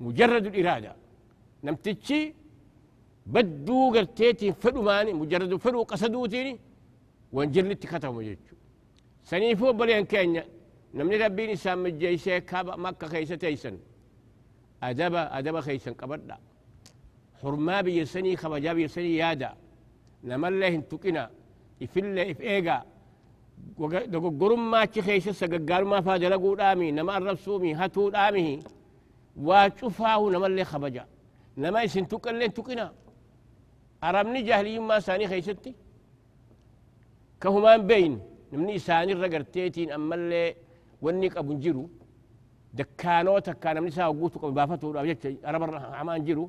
مجرد 0.00 0.46
الإرادة. 0.46 0.96
نمتشي 1.64 2.34
بدو 3.26 3.92
قرتيتي 3.94 4.52
فدو 4.52 4.82
ماني 4.82 5.12
مجرد 5.12 5.56
فدو 5.56 5.82
قصدوتيني 5.82 6.58
وانجلت 7.32 7.86
كتبوا 7.86 8.22
جيتشو 8.22 8.56
سنيفو 9.30 9.72
بلين 9.72 10.04
كينيا 10.04 10.44
نمني 10.94 11.16
ربين 11.16 11.56
سام 11.56 11.86
الجيسي 11.86 12.40
كابا 12.40 12.76
مكة 12.76 13.06
خيسة 13.06 13.34
تيسن. 13.34 13.78
أدبا 14.82 15.38
أدبا 15.38 15.60
خيسن 15.60 15.92
قبرنا. 15.92 16.38
حرما 17.42 17.80
بيسني 17.80 18.36
خبجا 18.36 18.72
بيسني 18.72 19.16
يادا. 19.16 19.50
نمله 20.24 20.68
انتقنا 20.68 21.30
إفل 21.82 22.18
إف 22.18 22.40
إيغا 23.80 24.00
dogoggorummaa 24.12 24.80
achi 24.86 25.00
keessa 25.06 25.32
sagaggaalummaa 25.40 26.02
faa 26.06 26.18
dalaguu 26.22 26.54
dhaami 26.60 26.92
nama 26.92 27.12
arrabsuumi 27.18 27.72
hatuu 27.80 28.10
dhaamihi 28.14 28.54
waa 29.48 29.70
cufaahu 29.78 30.30
namallee 30.34 30.64
kabaja 30.72 31.02
nama 31.56 31.78
isin 31.86 32.04
tuqqallee 32.12 32.48
tuqina 32.56 32.84
arabni 34.08 34.40
jaahiliyyummaa 34.48 34.98
isaanii 35.02 35.28
keessatti 35.32 35.70
ka 37.42 37.48
humaan 37.54 37.82
beeyin 37.88 38.14
namni 38.52 38.72
isaanirra 38.80 39.28
garteetiin 39.34 39.90
ammallee 39.98 40.48
wanni 41.04 41.28
qabu 41.34 41.52
jiru 41.62 41.84
dakkaanoo 42.78 43.40
takkaa 43.48 43.74
namni 43.74 43.90
isaa 43.94 44.10
guutu 44.20 44.36
qabu 44.42 44.52
baafatuudhaaf 44.58 45.06
jecha 45.10 45.28
arabarra 45.48 45.78
hamaan 45.98 46.20
jiru 46.26 46.44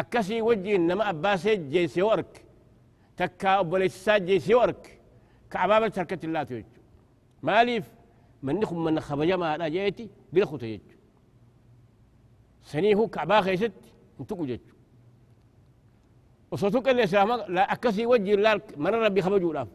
akkasii 0.00 0.40
wajjiin 0.48 0.82
nama 0.90 1.04
abbaasee 1.12 1.56
jeesse 1.72 2.00
yoo 2.00 2.10
arke 2.16 2.40
takkaa 3.20 3.54
obboleessisaa 3.62 4.18
jeesse 4.28 4.50
yoo 4.52 4.62
arke 4.68 4.90
كعبابة 5.52 5.88
تركت 5.88 6.24
الله 6.24 6.42
تيجو 6.42 6.68
ماليف 7.42 7.84
من 8.42 8.54
نخم 8.60 8.84
من 8.84 9.00
خبجا 9.00 9.36
ما 9.36 9.56
لا 9.60 9.68
جيتي 9.68 10.08
بلخو 10.32 10.56
تيجو 10.56 10.82
سنيه 12.62 13.06
كعبا 13.14 13.40
خيست 13.40 13.72
انتقو 14.20 14.44
جيجو 14.46 14.74
وصوتك 16.50 16.88
اللي 16.88 17.06
سلامك 17.06 17.40
لا 17.56 17.72
أكسي 17.72 18.06
وجه 18.06 18.34
الله 18.34 18.60
من 18.76 18.92
ربي 19.04 19.22
خبجو 19.22 19.52
لاف 19.52 19.68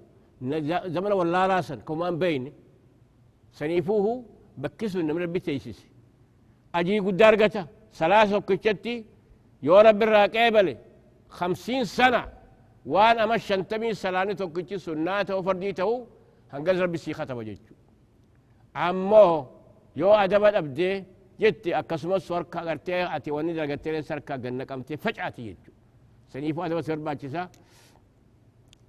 زمن 0.95 1.11
ولا 1.11 1.47
راسا 1.47 1.75
كمان 1.75 2.19
بين. 2.19 2.53
سنيفوه 3.51 4.25
بكسو 4.57 4.99
من 5.01 5.17
ربي 5.23 5.39
تيسيس 5.39 5.79
أجي 6.75 6.99
قدار 6.99 7.33
قتا 7.43 7.67
سلاسة 7.91 8.39
كتشتي 8.39 9.05
يو 9.63 9.77
رب 9.87 10.03
الراقيبلي 10.03 10.77
خمسين 11.29 11.83
سنة. 11.83 12.36
وان 12.93 13.15
اما 13.23 13.35
الشنتمي 13.39 13.89
سلاني 14.03 14.33
توكيتي 14.41 14.77
سناته 14.85 15.33
وفرديته 15.37 15.89
هنقز 16.53 16.77
ربي 16.83 16.97
سيخة 17.05 17.29
وجيتشو. 17.39 17.75
عمو 18.81 19.27
يو 19.99 20.09
أدب 20.23 20.43
أبدي 20.59 20.91
جتي 21.41 21.69
أكسمو 21.79 22.17
سوركا 22.27 22.59
غرتي 22.67 22.97
أتي 23.15 23.29
وني 23.35 23.53
درغتي 23.57 24.01
سركا 24.09 24.35
غنك 24.43 24.71
أمتي 24.71 24.95
فجعتي 25.03 25.41
يجو 25.49 25.71
سنيفو 26.31 26.59
أدب 26.65 26.81
سير 26.87 26.99
باتشيسا 27.05 27.43
ا 27.43 27.49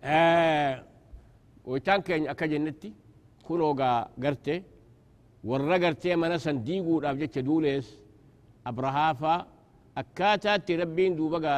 آه، 0.05 0.75
وتان 1.71 2.01
كان 2.07 2.23
أكجنتي 2.33 2.91
كونوغا 3.47 3.91
غرتي 4.25 4.57
ورا 5.49 5.77
غرتي 5.83 6.11
منا 6.23 6.39
سنديغو 6.45 6.95
دابجتي 7.05 7.41
دوليس 7.49 7.89
أبراهافا 8.67 9.35
أكاتا 10.01 10.57
تربين 10.67 11.17
دوبغا 11.19 11.57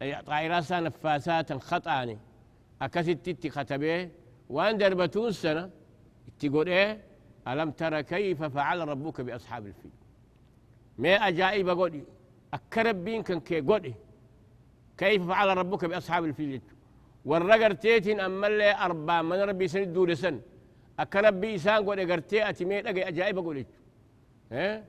طائرات 0.00 0.72
نفاسات 0.72 1.52
خطاني 1.52 2.18
أكست 2.82 3.30
كتبه 3.30 4.10
وأن 4.50 4.78
دربتون 4.78 5.32
سنة 5.32 5.70
تقول 6.38 6.68
إيه؟ 6.68 7.00
ألم 7.48 7.70
ترى 7.70 8.02
كيف 8.02 8.42
فعل 8.42 8.88
ربك 8.88 9.20
بأصحاب 9.20 9.66
الفيل؟ 9.66 9.90
ما 10.98 11.14
أجائب 11.14 11.68
قولي 11.68 12.04
أكرب 12.54 13.04
بين 13.04 13.22
كان 13.22 13.40
كي 13.40 13.60
قولي 13.60 13.94
كيف 14.98 15.22
فعل 15.28 15.56
ربك 15.56 15.84
بأصحاب 15.84 16.24
الفيل؟ 16.24 16.60
والرقر 17.24 17.72
تيتين 17.72 18.20
أما 18.20 18.46
اللي 18.46 18.74
أربع 18.74 19.22
من 19.22 19.36
ربي 19.36 19.68
سند 19.68 19.92
دور 19.92 20.14
سن. 20.14 20.40
أكا 20.98 21.20
ربي 21.20 21.54
إسان 21.54 21.90
قد 21.90 21.98
أقرتي 21.98 22.48
أتمي 22.48 22.78
أجي 22.80 23.08
أجائب 23.08 23.38
أقول 23.38 23.66
ها 24.52 24.84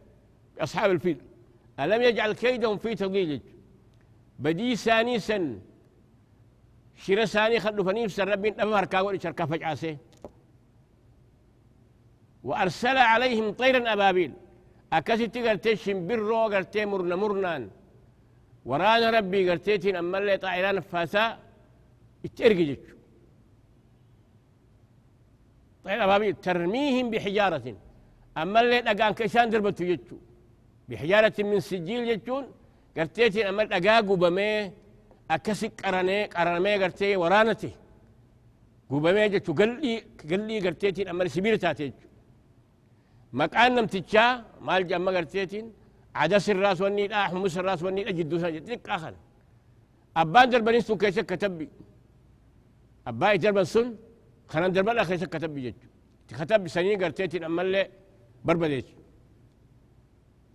أصحاب 0.59 0.91
الفيل. 0.91 1.17
ألم 1.79 2.01
يجعل 2.01 2.33
كيدهم 2.33 2.77
في 2.77 2.95
تضليل؟ 2.95 3.41
بدي 4.39 4.75
ساني 4.75 5.19
سن. 5.19 5.59
شير 6.95 7.25
ساني 7.25 7.59
خلو 7.59 7.83
فنيف 7.83 8.11
سن 8.11 8.27
ربي 8.29 8.49
نفهم 8.49 8.73
هركا 8.73 8.97
قول 8.97 9.21
شركا 9.21 9.45
فجعاسي 9.45 9.97
وأرسل 12.43 12.97
عليهم 12.97 13.51
طيرا 13.51 13.93
أبابيل. 13.93 14.33
أكاسي 14.93 15.25
قرتي 15.25 15.75
شمبرو 15.75 16.43
قرتي 16.53 16.85
مرنا 16.85 17.15
مرنان. 17.15 17.69
ورانا 18.65 19.09
ربي 19.09 19.49
قرتيتين 19.49 19.95
أما 19.95 20.17
اللي 20.17 20.37
طائران 20.37 20.79
فاسا. 20.79 21.39
اترقي 22.25 22.75
طيب 25.83 25.99
أبابيل 26.01 26.33
ترميهم 26.33 27.09
بحجارة. 27.09 27.75
أما 28.37 28.59
اللي 28.61 28.79
لقان 28.81 29.13
كيسان 29.13 29.49
دربتو 29.49 29.83
جتشو 29.89 30.17
بحجارة 30.89 31.37
من 31.39 31.59
سجيل 31.59 32.01
جتشون 32.09 32.45
قرتيتين 32.97 33.45
أما 33.47 33.61
لقا 33.61 33.97
قبمي 34.09 34.49
أكسي 35.35 35.67
قرني 35.83 36.17
قرنمي 36.35 36.73
قرتي 36.81 37.09
ورانتي 37.21 37.71
قبمي 38.91 39.23
جتشو 39.33 39.53
قلي 39.59 39.93
قلي 40.29 40.55
قرتيتين 40.65 41.07
أما 41.11 41.27
سبيل 41.35 41.57
تاتي 41.63 41.87
مكان 43.39 43.71
نمتشا 43.75 44.25
مال 44.67 44.81
جمع 44.89 45.11
قرتيتين 45.17 45.65
عدس 46.19 46.45
الراس 46.53 46.79
والنيل 46.83 47.11
آه 47.13 47.25
حمص 47.31 47.55
الراس 47.61 47.79
والنيل 47.85 48.07
أجد 48.11 48.29
دوسا 48.31 48.49
جتلك 48.55 48.89
آخر 48.95 49.13
أبان 50.21 50.49
دربني 50.51 50.81
سو 50.87 50.95
كيسا 51.01 51.21
كتبي 51.31 51.67
أباي 53.09 53.37
دربن 53.43 53.65
سن 53.73 53.87
خنان 54.51 54.71
دربن 54.75 55.03
كيسا 55.09 55.27
كتبي 55.33 55.59
جتشو 55.65 55.87
تكتب 56.27 56.67
سنين 56.75 56.95
قرتيتين 57.03 57.43
أما 57.49 57.61
اللي 57.65 57.81
بربديت 58.45 58.87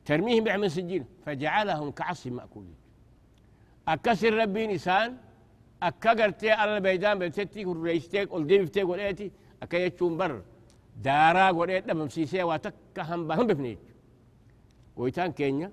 ترميهم 0.05 0.45
بعمل 0.45 0.71
سجين 0.71 1.05
فجعلهم 1.25 1.91
كعصف 1.91 2.27
مأكول 2.27 2.67
أكسر 3.89 4.33
ربي 4.35 4.67
نسان 4.67 5.17
أكا 5.83 6.11
قرتي 6.19 6.51
على 6.51 6.77
البيدان 6.77 7.19
بيتتي 7.19 7.65
وريستيك 7.65 8.33
والديب 8.33 8.65
فتيك 8.65 8.89
والأتي 8.89 9.31
أكا 9.63 9.77
يتشون 9.77 10.17
بر 10.17 10.43
دارا 11.05 11.51
قوليت 11.57 11.89
لما 11.89 12.05
مسيسي 12.05 12.43
واتكا 12.43 13.03
هم 13.09 13.29
بهم 13.29 13.47
بفنيت 13.47 13.79
ويتان 14.97 15.33
كينيا 15.33 15.73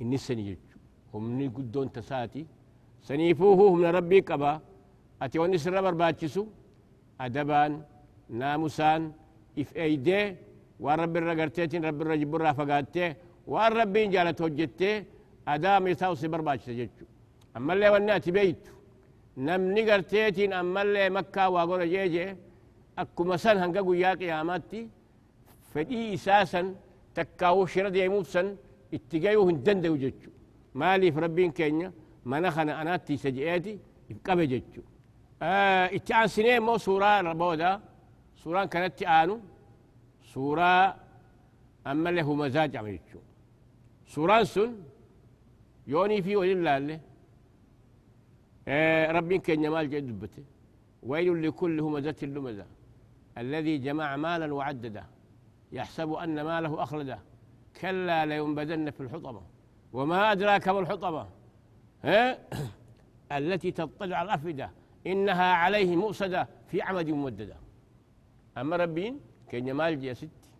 إني 0.00 0.16
سني 0.16 0.46
يجو 0.50 0.60
هم 1.14 1.24
من 1.38 1.50
قدون 1.56 1.92
تساتي. 1.92 2.46
سنيفوه 3.02 3.60
هم 3.70 3.84
ربي 3.84 4.20
قبا 4.20 4.60
أتي 5.22 5.38
وني 5.38 5.58
سر 5.58 5.80
برباتشسو 5.80 6.46
أدبان 7.20 7.72
ناموسان 8.30 9.02
إف 9.58 9.76
أيدي 9.76 10.36
waan 10.80 10.98
rabbi 11.00 11.18
irra 11.18 11.34
garteetiin 11.34 11.82
rabbi 11.88 12.04
وان 13.52 13.72
ربي 13.72 14.04
إن 14.04 14.10
جالت 14.14 14.40
وجدت 14.40 14.82
أدام 15.48 15.86
يساوسي 15.86 16.28
برباج 16.32 16.58
سجدت 16.68 16.98
أما 17.56 17.72
اللي 17.74 17.88
وناتي 17.94 18.30
بيت 18.36 18.62
نم 19.46 19.62
نقر 19.78 20.00
تيتين 20.10 20.52
أما 20.52 20.82
اللي 20.82 21.10
مكة 21.16 21.48
واغورة 21.54 21.84
جيجي 21.84 22.36
أكو 22.98 23.22
مسان 23.24 23.56
هنقاقو 23.62 23.92
يا 23.92 24.10
قياماتي. 24.20 24.82
فدي 25.72 26.14
أساسا 26.14 26.62
تكاو 27.14 27.66
شرد 27.72 27.96
يموت 27.96 28.26
سن 28.34 28.46
اتقايو 28.94 29.48
هندند 29.48 29.84
وجدت 29.86 30.22
مالي 30.80 31.12
في 31.12 31.18
ربي 31.24 31.44
كينيا 31.58 31.92
ما 32.30 32.40
نخنا 32.40 32.72
أناتي 32.82 33.16
سجئاتي 33.24 33.74
يبقى 34.10 34.46
جدت 34.52 34.74
آه، 35.42 35.86
اتعان 35.96 36.28
سنين 36.34 36.62
مو 36.66 36.78
سورة 36.86 37.20
ربودا. 37.20 37.80
سورة 38.42 38.64
كانت 38.72 38.92
تعانو 38.98 39.36
سورة 40.32 40.96
أما 41.90 42.08
له 42.16 42.28
مزاج 42.34 42.76
عملتشو 42.76 43.18
في 46.22 46.36
ولله 46.36 46.78
له 46.78 47.00
آه 48.68 49.12
ربي 49.12 49.38
كان 49.38 49.62
جمال 49.62 49.90
جد 49.90 50.20
بته. 50.20 50.44
ويل 51.02 51.48
لكل 51.48 51.80
همزة 51.80 52.16
لمزة. 52.22 52.66
الذي 53.38 53.78
جمع 53.78 54.16
مالا 54.16 54.54
وعدده. 54.54 55.04
يحسب 55.72 56.12
أن 56.12 56.42
ماله 56.42 56.82
أخلده. 56.82 57.18
كلا 57.80 58.26
لينبذن 58.26 58.90
في 58.90 59.00
الحطمة. 59.00 59.42
وما 59.92 60.32
أدراك 60.32 60.68
ما 60.68 60.78
الحطمة. 60.78 61.28
التي 63.38 63.70
تطلع 63.70 64.22
الأفئدة. 64.22 64.70
إنها 65.06 65.52
عليه 65.52 65.96
مؤصدة 65.96 66.48
في 66.68 66.82
عمد 66.82 67.08
ممددة. 67.10 67.56
أما 68.58 68.76
ربين 68.76 69.20
كين 69.50 69.72
مال 69.72 70.00
جي 70.00 70.14
ستي. 70.14 70.50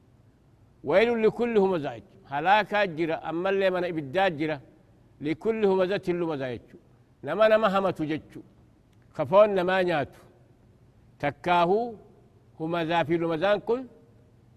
ويل 0.84 1.22
لكل 1.22 1.58
همزة 1.58 2.02
هلاك 2.30 2.74
جرا 2.74 3.16
أما 3.30 3.50
اللي 3.50 3.70
من 3.70 3.84
إبداد 3.84 4.36
جرا 4.36 4.60
لكل 5.20 5.64
همزة 5.64 6.06
لمزة 6.08 6.60
نما 7.24 7.48
نما 7.48 7.78
همة 7.78 7.98
جتشو 8.00 8.40
خفون 9.16 9.48
نما 9.54 9.82
نياتو. 9.82 10.22
تكاهو 11.20 11.94
همزة 12.60 13.02
في 13.02 13.16
لمزان 13.16 13.60
كل 13.60 13.84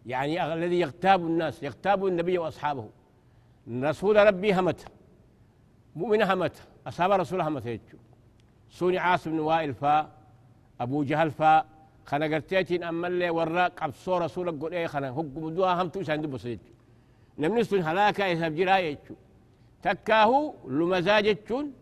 يعني 0.05 0.53
الذي 0.53 0.79
يغتاب 0.79 1.21
الناس 1.27 1.63
يغتاب 1.63 2.05
النبي 2.05 2.37
وأصحابه. 2.37 2.89
رسول 3.89 4.15
ربي 4.27 4.53
همته. 4.53 4.85
مؤمن 5.95 6.21
همته. 6.21 6.61
أصحاب 6.87 7.11
رسول 7.11 7.41
همته 7.41 7.69
يجو. 7.69 7.97
سوني 8.69 8.97
عاصم 8.97 9.31
بن 9.31 9.39
وائل 9.39 9.73
فا 9.73 10.11
أبو 10.81 11.03
جهل 11.03 11.31
فا 11.31 11.65
خنا 12.05 12.25
قرتيتين 12.25 12.83
أما 12.83 13.07
اللي 13.07 13.29
وراء 13.29 13.69
قبصو 13.69 14.17
رسولك 14.17 14.61
قول 14.61 14.73
إيه 14.73 14.87
خنا 14.87 15.09
هو 15.09 15.21
بدوها 15.21 15.81
هم 15.81 15.89
توش 15.89 16.09
عند 16.09 16.25
بسيط 17.39 17.51
نمني 17.51 17.63
سن 17.63 17.81
هلاكا 17.81 18.23
يساب 18.27 18.55
جراي 18.55 18.91
يجو. 18.91 19.15
تكاهو 19.83 20.53
لمزاج 20.67 21.25
يجون 21.25 21.73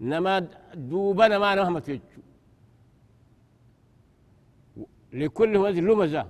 نما 0.00 0.48
دوبا 0.74 1.28
نما 1.28 1.54
نهمت 1.54 1.88
يجو 1.88 2.22
لكل 5.12 5.56
همزة 5.56 5.80
لمزة 5.80 6.26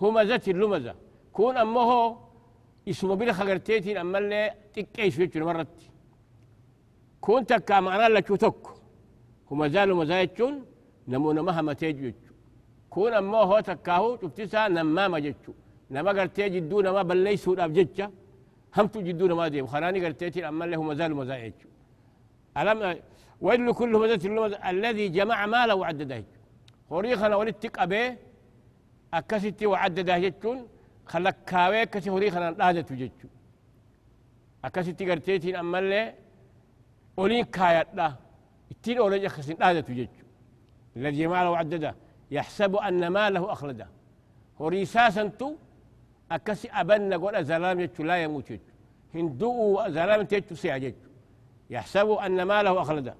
همزة 0.00 0.46
لمزة 0.46 0.94
كون 1.32 1.56
أما 1.56 1.80
هو 1.80 2.16
اسمه 2.88 3.14
بلا 3.14 3.32
خقرتيتين 3.32 3.96
أما 3.96 4.18
اللي 4.18 4.54
تكيش 4.74 5.18
يجو 5.18 5.46
مرت. 5.46 5.78
كون 7.20 7.46
تكا 7.46 7.80
معنا 7.80 8.08
لكو 8.08 8.36
تك 8.36 8.62
همزة 9.50 9.84
لمزة 9.84 10.62
نمو 11.08 11.32
نمهما 11.32 11.72
تيجو 11.72 12.12
كون 12.90 13.12
أما 13.14 13.38
هو 13.38 13.60
تكاهو 13.60 14.16
تفتسا 14.16 14.68
نماما 14.68 15.18
جتشو. 15.18 15.52
نما 15.94 16.10
قرتي 16.18 16.48
جدو 16.54 16.76
نما 16.86 17.02
بليسو 17.08 17.50
داب 17.58 17.72
جتشا 17.76 18.06
همتو 18.76 18.98
جدو 19.08 19.24
نما 19.30 19.48
ديم. 19.52 19.66
خراني 19.72 19.98
قرتيتي 20.04 20.40
أما 20.48 20.64
له 20.70 20.82
مزال 20.88 21.10
مزايج 21.20 21.56
ألم 22.58 22.80
ويل 23.44 23.68
كل 23.78 23.92
مزات 24.02 24.24
الذي 24.72 25.06
جمع 25.16 25.38
ماله 25.54 25.74
وعدده 25.80 26.24
هوريخنا 26.92 27.34
ولدتك 27.40 27.74
أبي 27.84 28.02
أكستي 29.18 29.66
وعدده 29.72 30.18
جتشون 30.24 30.58
خلك 31.12 31.36
كاوي 31.50 31.86
كسي 31.92 32.10
هوريخنا 32.10 32.48
لازت 32.60 32.92
جتشو 33.00 33.28
أكستي 34.66 35.04
قرتيتي 35.10 35.50
أما 35.60 35.80
له 35.90 36.14
أولين 37.18 37.44
كايات 37.56 37.88
لا. 37.98 38.08
التين 38.72 38.98
أولين 38.98 39.22
يخسين 39.26 39.56
لازت 39.62 39.90
جتشو 39.98 40.24
الذي 40.96 41.26
ماله 41.32 41.50
وعدده. 41.50 41.94
يحسب 42.36 42.72
أن 42.76 43.02
ماله 43.16 43.52
أخلده. 43.54 43.88
هو 44.58 44.68
ريساسا 44.68 45.24
تو 45.38 45.48
أكسي 46.32 46.68
أبن 46.70 47.14
قول 47.14 47.44
زلام 47.44 47.80
يتشو 47.80 48.02
لا 48.02 48.16
يموت 48.22 48.50
يتشو 48.50 48.74
هندو 49.14 49.88
زلام 49.88 50.22
تيتشو 50.22 50.54
سيع 50.54 50.76
يتشو 50.76 51.10
يحسب 51.70 52.10
أن 52.10 52.42
ماله 52.42 52.82
أخلده. 52.82 53.14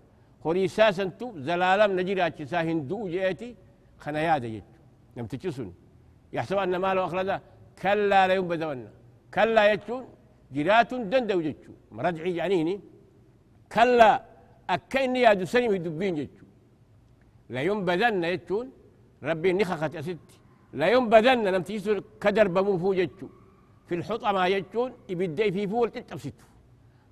هو 0.46 0.52
ريساسا 0.52 1.04
تو 1.04 1.26
زلالم 1.38 2.00
نجري 2.00 2.26
أتشسا 2.26 2.62
هندو 2.68 3.08
جيتي 3.08 3.56
خنايادا 3.98 4.46
يتشو 4.46 4.80
نم 5.16 5.26
تجسون. 5.26 5.74
يحسب 6.32 6.58
أن 6.58 6.76
ماله 6.76 7.04
أخلده. 7.04 7.36
كلا 7.82 8.26
لا 8.28 8.34
ينبذون 8.34 8.80
كلا 9.34 9.72
يتشون 9.72 10.04
جرات 10.54 10.94
دندو 10.94 11.40
يتشو 11.40 11.72
مرجعي 11.96 12.36
يعنيني 12.36 12.74
كلا 13.74 14.10
أكيني 14.74 15.20
يا 15.20 15.32
دسني 15.40 15.66
يدبين 15.76 16.16
يتشو 16.22 16.46
لا 17.54 17.60
ينبذن 17.68 18.24
يتشون 18.24 18.66
ربي 19.28 19.52
نخخت 19.58 19.94
أستي 19.96 20.33
لا 20.78 20.86
ينبذن 20.94 21.46
لم 21.54 21.62
تيسر 21.68 21.96
كدر 22.22 22.46
بمفو 22.54 22.90
جتشو. 22.98 23.28
في 23.86 23.94
الحطمة 23.98 24.48
جتشون 24.52 24.90
يبدأ 25.08 25.50
في 25.54 25.62
فول 25.70 25.88
تتبسطو. 25.94 26.46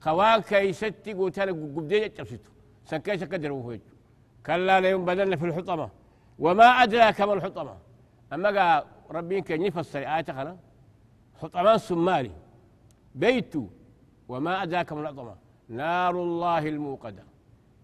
خوان 0.05 0.41
كيستي 0.49 1.13
قوتان 1.19 1.49
قبدي 1.77 2.09
تتبسطو. 2.09 2.51
سكيس 2.91 3.25
كدر 3.25 3.53
مفو 3.53 3.73
جتشو. 3.73 3.97
كلا 4.47 4.81
لا 4.81 4.89
ينبذن 4.95 5.37
في 5.41 5.45
الحطمة. 5.49 5.89
وما 6.45 6.69
أدراك 6.83 7.21
ما 7.29 7.35
الحطمة. 7.39 7.75
أما 8.33 8.49
قال 8.57 8.85
ربي 9.17 9.41
كان 9.47 9.63
يفسر 9.63 10.03
آية 10.15 10.29
خنا 10.37 10.57
حطمان 11.41 11.79
سماري. 11.89 12.33
بيتو. 13.21 13.65
وما 14.31 14.53
أدراك 14.63 14.93
ما 14.93 15.01
الحطمة. 15.01 15.35
نار 15.69 16.15
الله 16.27 16.63
الموقدة. 16.75 17.25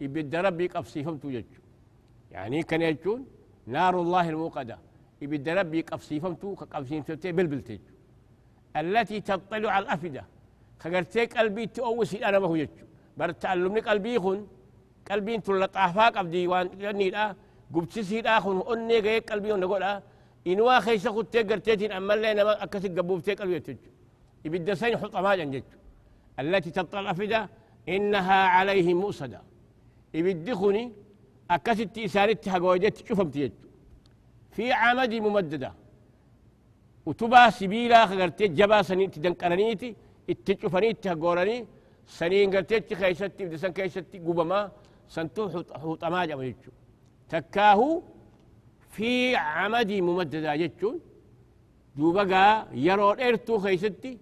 يبدأ 0.01 0.41
ربي 0.41 0.67
قفصي 0.75 1.01
فمتو 1.07 1.29
جتشو. 1.35 1.63
يعني 2.35 2.63
كان 2.69 2.83
يجون 2.83 3.21
نار 3.75 3.95
الله 4.05 4.27
الموقدة. 4.35 4.79
إبدا 5.23 5.55
ربي 5.55 5.81
قفصيفمتو 5.81 6.55
كقفصيفمتو 6.55 7.33
بلبلتج 7.33 7.81
التي 8.77 9.21
تطلع 9.21 9.71
على 9.71 9.83
الأفئدة. 9.85 10.25
خقرتي 10.81 11.25
قلبي 11.27 11.67
تؤوسي 11.67 12.25
أنا 12.25 12.39
ما 12.39 12.47
هو 12.47 12.55
يجو. 12.55 12.87
بر 13.17 13.31
تعلمني 13.31 13.81
قلبي 13.81 14.21
خن 14.21 14.47
قلبي 15.11 15.35
انتو 15.35 15.53
لطافاق 15.53 16.19
أبدي 16.19 16.47
وان 16.47 16.81
يعني 16.81 17.11
لا. 17.11 17.37
قبتسي 17.75 18.21
لا 18.21 18.41
خن 18.41 18.63
أني 18.73 18.99
غير 18.99 19.21
قلبي 19.21 19.53
ونقول 19.53 19.85
إنوا 20.47 20.81
خيسا 20.81 21.11
خدتي 21.11 21.43
قرتيتين. 21.43 21.93
أما 21.93 22.15
اللي 22.15 22.33
أنا 22.33 22.63
أكسي 22.63 22.89
قبوبتي 22.89 23.35
قلبي 23.35 23.57
يتجو. 23.57 23.91
يبدا 24.45 24.75
سين 24.75 24.97
حط 24.97 25.17
ما 25.17 25.37
جنجت 25.37 25.65
التي 26.41 26.71
تطلع 26.71 27.01
الأفئدة. 27.01 27.51
إنها 27.89 28.41
عليه 28.47 28.95
مؤصدة. 28.95 29.41
يبدخني 30.15 30.93
أكست 31.51 31.99
إسارت 31.99 32.49
حقوجت 32.49 33.07
شوفم 33.07 33.31
تيجو. 33.31 33.68
في 34.59 34.73
عمد 34.73 35.15
ممددة. 35.27 35.71
وتبا 37.07 37.51
سبيلا 37.59 38.01
خغرتي 38.11 38.45
جبا 38.59 38.79
سنين 38.89 39.11
تدنقرنيتي 39.15 39.89
اتشوفني 40.31 40.93
تهقورني 41.03 41.57
سنين 42.19 42.47
قرتي 42.55 42.95
خيستي 43.01 43.43
بدسن 43.49 43.73
كيستي 43.77 44.19
قبما 44.27 44.61
سنتو 45.15 45.43
حطما 45.83 46.21
جمع 46.31 46.45
يجو 46.51 46.73
تكاهو 47.31 47.91
في 48.95 49.37
عمد 49.37 49.91
ممددة 50.07 50.53
يجون 50.63 50.97
دوبا 51.97 52.67
يرو 52.87 53.11
إرتو 53.27 53.55
خيستي 53.65 54.13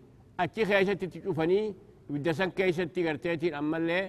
أتي 0.41 0.63
خيستي 0.69 1.07
تشوفني 1.13 1.61
بدسن 2.13 2.51
كيستي 2.57 3.01
قرتيتين 3.09 3.55
اما 3.61 3.77
اللي 3.81 4.01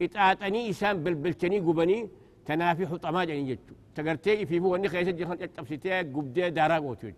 قطعتني 0.00 0.60
إسان 0.70 0.94
بلبلتني 1.04 1.58
قبني 1.66 1.98
تنافي 2.46 2.86
حطما 2.86 3.24
جمع 3.24 3.34
يجو 3.34 3.56
تقرتي 3.94 4.46
في 4.46 4.60
فو 4.60 4.76
اني 4.76 4.88
خيستي 4.88 5.26
خان 5.26 5.38
تبسيتي 5.38 5.98
قبدي 5.98 6.50
دارا 6.50 6.78
قوتو 6.78 7.10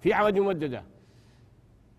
في 0.00 0.12
عمد 0.12 0.38
ممددة. 0.38 0.82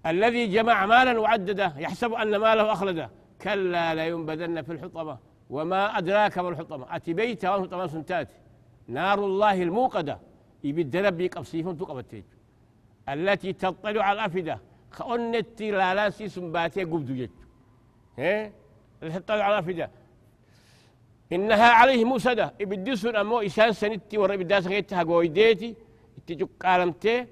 الذي 0.05 0.47
جمع 0.47 0.85
مالا 0.85 1.19
وعدده 1.19 1.73
يحسب 1.77 2.13
أن 2.13 2.35
ماله 2.35 2.71
أخلده. 2.71 3.09
كلا 3.41 3.95
لا 3.95 4.07
ينبذن 4.07 4.61
في 4.61 4.71
الحطمة. 4.71 5.17
وما 5.49 5.97
أدراك 5.97 6.37
ما 6.37 6.49
الحطمة. 6.49 6.95
أتي 6.95 7.13
بيت 7.13 7.45
الحطمة 7.45 7.87
سنتات 7.87 8.29
نار 8.87 9.25
الله 9.25 9.63
الموقدة. 9.63 10.19
يبد 10.63 10.95
ربي 10.95 11.27
قبصيفون 11.27 11.77
تقبتيج 11.77 12.23
التي 13.09 13.53
تطلع 13.53 14.03
على 14.03 14.19
الأفئدة. 14.19 14.59
خأنت 14.91 15.61
لا 15.61 15.95
لاسي 15.95 16.29
سنباتي 16.29 16.83
قبدو 16.83 17.13
يج 17.13 17.29
التي 19.03 19.19
تطلع 19.19 19.43
على 19.43 19.53
الأفئدة. 19.53 19.89
إنها 21.35 21.69
عليه 21.79 22.05
موسدة 22.05 22.53
إبدسون 22.61 23.15
أمو 23.15 23.39
إسان 23.47 23.71
سنتي 23.71 24.17
ورا 24.17 24.33
إبداس 24.33 24.67
غيتها 24.67 25.03
قويديتي. 25.03 25.75
اتجوك 26.17 26.51
قالمتي 26.63 27.25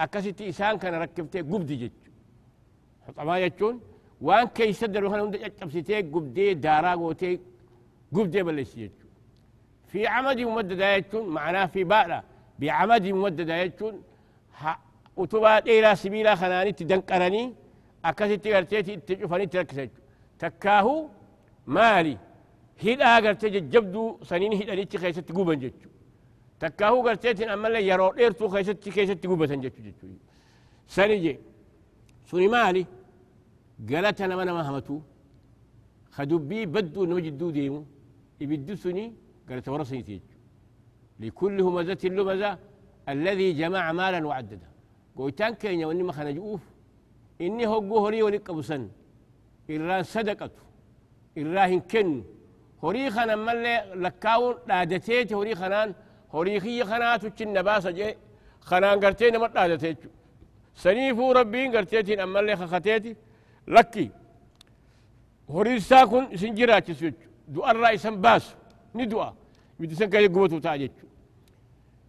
أكستي 0.00 0.48
إسان 0.48 0.78
كان 0.78 0.94
ركبتي 0.94 1.40
قبدي 1.40 1.76
جج 1.76 1.98
حطما 3.06 3.38
يجون 3.38 3.80
وان 4.20 4.46
كي 4.56 4.72
سدر 4.72 5.04
وخنا 5.04 5.22
هند 5.22 5.34
أجبسيتي 5.36 6.02
قبدي 6.14 6.54
دارا 6.54 6.92
قوتي 6.94 7.40
قبدي 8.14 8.42
بلش 8.42 8.72
يجون 8.76 9.08
في 9.90 10.06
عمد 10.06 10.40
ممدد 10.40 10.80
يجون 10.80 11.28
معناه 11.28 11.66
في 11.66 11.84
بارا 11.84 12.22
بعمد 12.58 13.06
ممدد 13.06 13.48
يجون 13.48 14.02
وتبا 15.16 15.58
إلى 15.58 15.90
سبيلا 16.02 16.34
خناني 16.40 16.72
تدنقرني 16.72 17.54
أكستي 18.04 18.54
غرتيتي 18.54 18.96
تجوفني 18.96 19.46
تركسج 19.46 19.90
تكاهو 20.38 21.08
مالي. 21.66 22.18
هيدا 22.84 23.18
غرتي 23.24 23.48
جبدو 23.74 24.02
سنين 24.30 24.52
هيدا 24.58 24.74
نيتي 24.78 24.98
خيست 25.02 25.28
قوبن 25.36 25.58
ججو 25.62 25.90
تكاهو 26.60 26.98
غرتيتين 27.06 27.48
أما 27.54 27.68
اللي 27.68 27.80
يرو 27.90 28.08
إيرتو 28.20 28.48
خيست 28.54 28.88
خيست 28.96 29.26
قوبة 29.26 29.46
ججو 29.46 29.68
ججو 29.86 30.08
سنجي 30.94 31.34
سوني 32.28 32.48
مالي 32.54 32.84
قالت 33.88 34.20
أنا 34.20 34.34
ما 34.36 34.62
همتو 34.68 34.96
خدبي 36.16 36.60
بدو 36.74 37.02
نوجدو 37.10 37.48
ديمو 37.56 37.80
يبدو 38.42 38.74
سني 38.82 39.04
قالت 39.48 39.66
ورسني 39.72 40.02
تيجو 40.08 40.36
لكل 41.20 41.56
همزة 41.66 42.02
لمزة 42.16 42.50
الذي 43.12 43.48
جمع 43.60 43.84
مالا 43.98 44.20
وعدده 44.28 44.68
قويتان 45.16 45.52
كينيا 45.60 45.86
واني 45.86 46.02
ما 46.08 46.12
خنجوف 46.16 46.62
إني 47.40 47.64
هو 47.66 47.98
هوري 47.98 48.22
ونقبو 52.82 53.10
سن 53.10 53.30
إران 53.30 53.34
صدقته 53.34 53.34
إراهن 53.34 53.34
كن 53.34 53.34
هوري 53.34 53.34
خنا 53.34 53.36
ملي 53.36 53.84
لكاون 53.94 54.54
دادتيت 54.68 55.32
هوري 55.32 55.54
خنان 55.54 55.94
هوري 56.34 56.60
خي 56.60 56.84
خناتو 56.84 57.28
تشن 57.28 57.62
باسا 57.62 57.90
جي 57.90 58.16
خنان 58.60 59.00
قرتين 59.04 59.36
ما 59.38 59.46
دادتيت. 59.46 59.98
سنيفو 60.74 61.32
ربين 61.32 61.76
قرتيتين 61.76 62.20
أما 62.20 62.40
اللي 62.40 62.56
خختيتي. 62.56 63.16
لكي 63.68 64.10
هوري 65.50 65.80
ساكن 65.80 66.36
سنجرا 66.36 66.78
تسوج. 66.78 67.14
دو 67.48 67.66
الرئيس 67.66 68.06
باس 68.06 68.54
ندوا. 68.94 69.30
بدي 69.80 69.94
سنكا 69.94 70.18
يقوتو 70.18 70.58
تاجيت. 70.58 70.92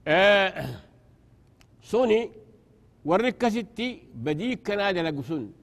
آه 0.08 0.65
سوني 1.84 2.32
وركستي 3.05 4.03
بديك 4.13 4.67
كنادة 4.67 5.01
لقسون 5.01 5.53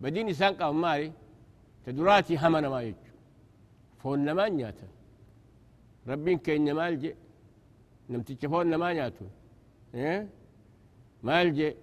بدي 0.00 0.22
نسان 0.24 0.54
قام 0.54 0.80
ماري 0.80 1.12
تدراتي 1.86 2.36
همنا 2.36 2.68
ما 2.68 2.82
يجو 2.82 3.03
فون 4.04 4.32
ما 4.32 4.48
نياتا 4.48 4.88
ربين 6.08 6.38
كين 6.38 6.72
مال 6.72 6.98
جي. 7.00 7.14
نمتي 8.10 8.48
فون 8.48 8.74
ما 8.74 8.92
نياتو. 8.92 9.24
إيه؟ 9.94 10.28
مال 11.22 11.54
جي. 11.54 11.76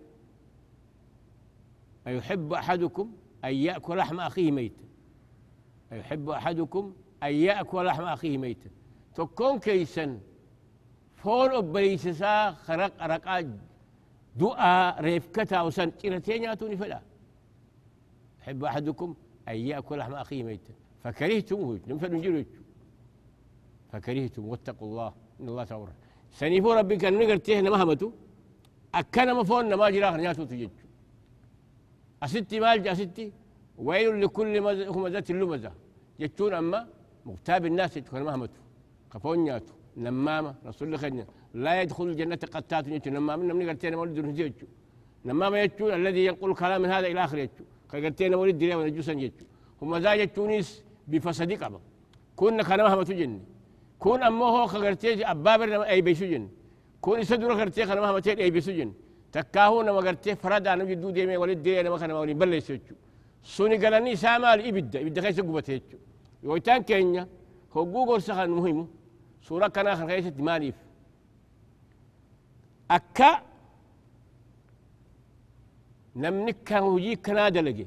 أيحب 2.07 2.53
أحدكم 2.53 3.13
أن 3.45 3.53
يأكل 3.53 3.97
لحم 3.97 4.19
أخيه 4.19 4.51
ميتا 4.51 4.83
أيحب 5.91 6.29
أحدكم 6.29 6.93
أن 7.23 7.33
يأكل 7.33 7.85
لحم 7.85 8.03
أخيه 8.03 8.37
ميتا 8.37 8.69
تكون 9.15 9.59
كيسا 9.59 10.19
فون 11.15 11.51
أبريسسا 11.51 12.51
خرق 12.51 13.03
رقا 13.03 13.57
دعاء 14.35 15.01
ريفكتا 15.01 15.61
وسن. 15.61 15.97
تيرتين 15.97 16.43
ياتوني 16.43 16.77
فلا. 16.77 17.01
يحب 18.39 18.63
أحدكم 18.63 19.15
أن 19.47 19.55
يأكل 19.55 19.97
لحم 19.97 20.13
أخيه 20.13 20.43
ميتا 20.43 20.73
فكرهتموه 21.03 21.79
نمفل 21.87 22.45
فكرهتم 23.91 24.43
واتقوا 24.51 24.87
الله 24.89 25.09
إن 25.39 25.47
الله 25.51 25.63
تعالى 25.63 25.93
سنيفو 26.39 26.71
ربك 26.79 27.03
أن 27.05 27.13
نقرتيه 27.19 27.59
نمهمتو 27.65 28.09
أكنا 28.99 29.33
مفون 29.39 29.73
ما 29.81 29.87
جراه 29.93 30.13
نياتو 30.21 30.43
تجج 30.51 30.75
أستي 32.23 32.57
مال 32.63 32.87
أستي 32.93 33.25
ويل 33.87 34.21
لكل 34.21 34.53
همزة 34.95 35.27
لمزة 35.39 35.71
جتون 36.21 36.53
أما 36.61 36.79
مغتاب 37.27 37.63
الناس 37.71 37.93
تكون 38.05 38.21
مهمته 38.27 38.61
كفون 39.11 39.39
نياتو 39.45 39.73
نمامة 40.05 40.51
رسول 40.69 40.85
الله 40.87 40.99
خدنا. 41.03 41.25
لا 41.63 41.81
يدخل 41.81 42.05
الجنة 42.11 42.41
قتات 42.55 42.85
يجو 42.87 43.09
نمامة 43.17 43.43
نمني 43.49 43.63
قرتين 43.69 43.95
مولد 43.99 44.17
يجو 44.39 44.67
نمامة 45.29 45.57
يجو 45.63 45.85
الذي 45.99 46.21
ينقل 46.27 46.51
كلام 46.61 46.81
من 46.83 46.89
هذا 46.95 47.07
إلى 47.11 47.19
آخر 47.25 47.37
يجو 47.45 47.63
كقرتين 47.91 48.31
مولد 48.39 48.57
دريا 48.61 48.75
ونجوسا 48.75 49.13
يجو 49.25 49.45
هم 49.81 49.91
ذا 50.03 50.11
بفسدي 51.07 51.55
قبا 51.55 51.79
كون 52.35 52.61
كان 52.61 52.79
مهمة 52.83 53.03
جن 53.03 53.33
كون 53.99 54.23
أمه 54.23 54.45
هو 54.45 54.67
خغرتي 54.67 55.25
أبابر 55.31 55.83
أي 55.83 56.01
بيسو 56.01 56.25
جن 56.25 56.49
كون 57.01 57.19
يسدر 57.19 57.55
خغرتي 57.55 57.85
كان 57.85 57.99
مهمة 57.99 58.27
أي 58.27 58.51
بيسو 58.51 58.71
جن 58.71 58.93
تكاهو 59.31 59.81
نما 59.81 59.99
غرتي 60.05 60.35
فرد 60.35 60.67
أنا 60.67 60.83
جدو 60.83 61.09
ديمي 61.09 61.37
ولد 61.37 61.63
دي 61.63 61.79
أنا 61.81 61.89
ما 61.89 61.97
كان 61.97 62.11
مولي 62.11 62.33
بل 62.33 62.53
يسوچو 62.53 62.95
سوني 63.43 63.77
قالني 63.83 64.15
سامال 64.15 64.59
إبدا 64.67 65.01
إبدا 65.01 65.21
خيس 65.21 65.39
قبتيچو 65.39 65.97
يويتان 66.43 66.83
كينيا. 66.83 67.27
هو 67.73 67.85
جوجل 67.85 68.21
سخن 68.21 68.49
مهم 68.49 68.87
سورة 69.47 69.67
كان 69.67 69.87
آخر 69.87 70.07
خيس 70.07 70.25
ماليف 70.47 70.75
أكا 72.91 73.41
نمنك 76.15 76.57
كان 76.65 76.83
وجي 76.83 77.15
كنا 77.15 77.49
دلقي. 77.49 77.85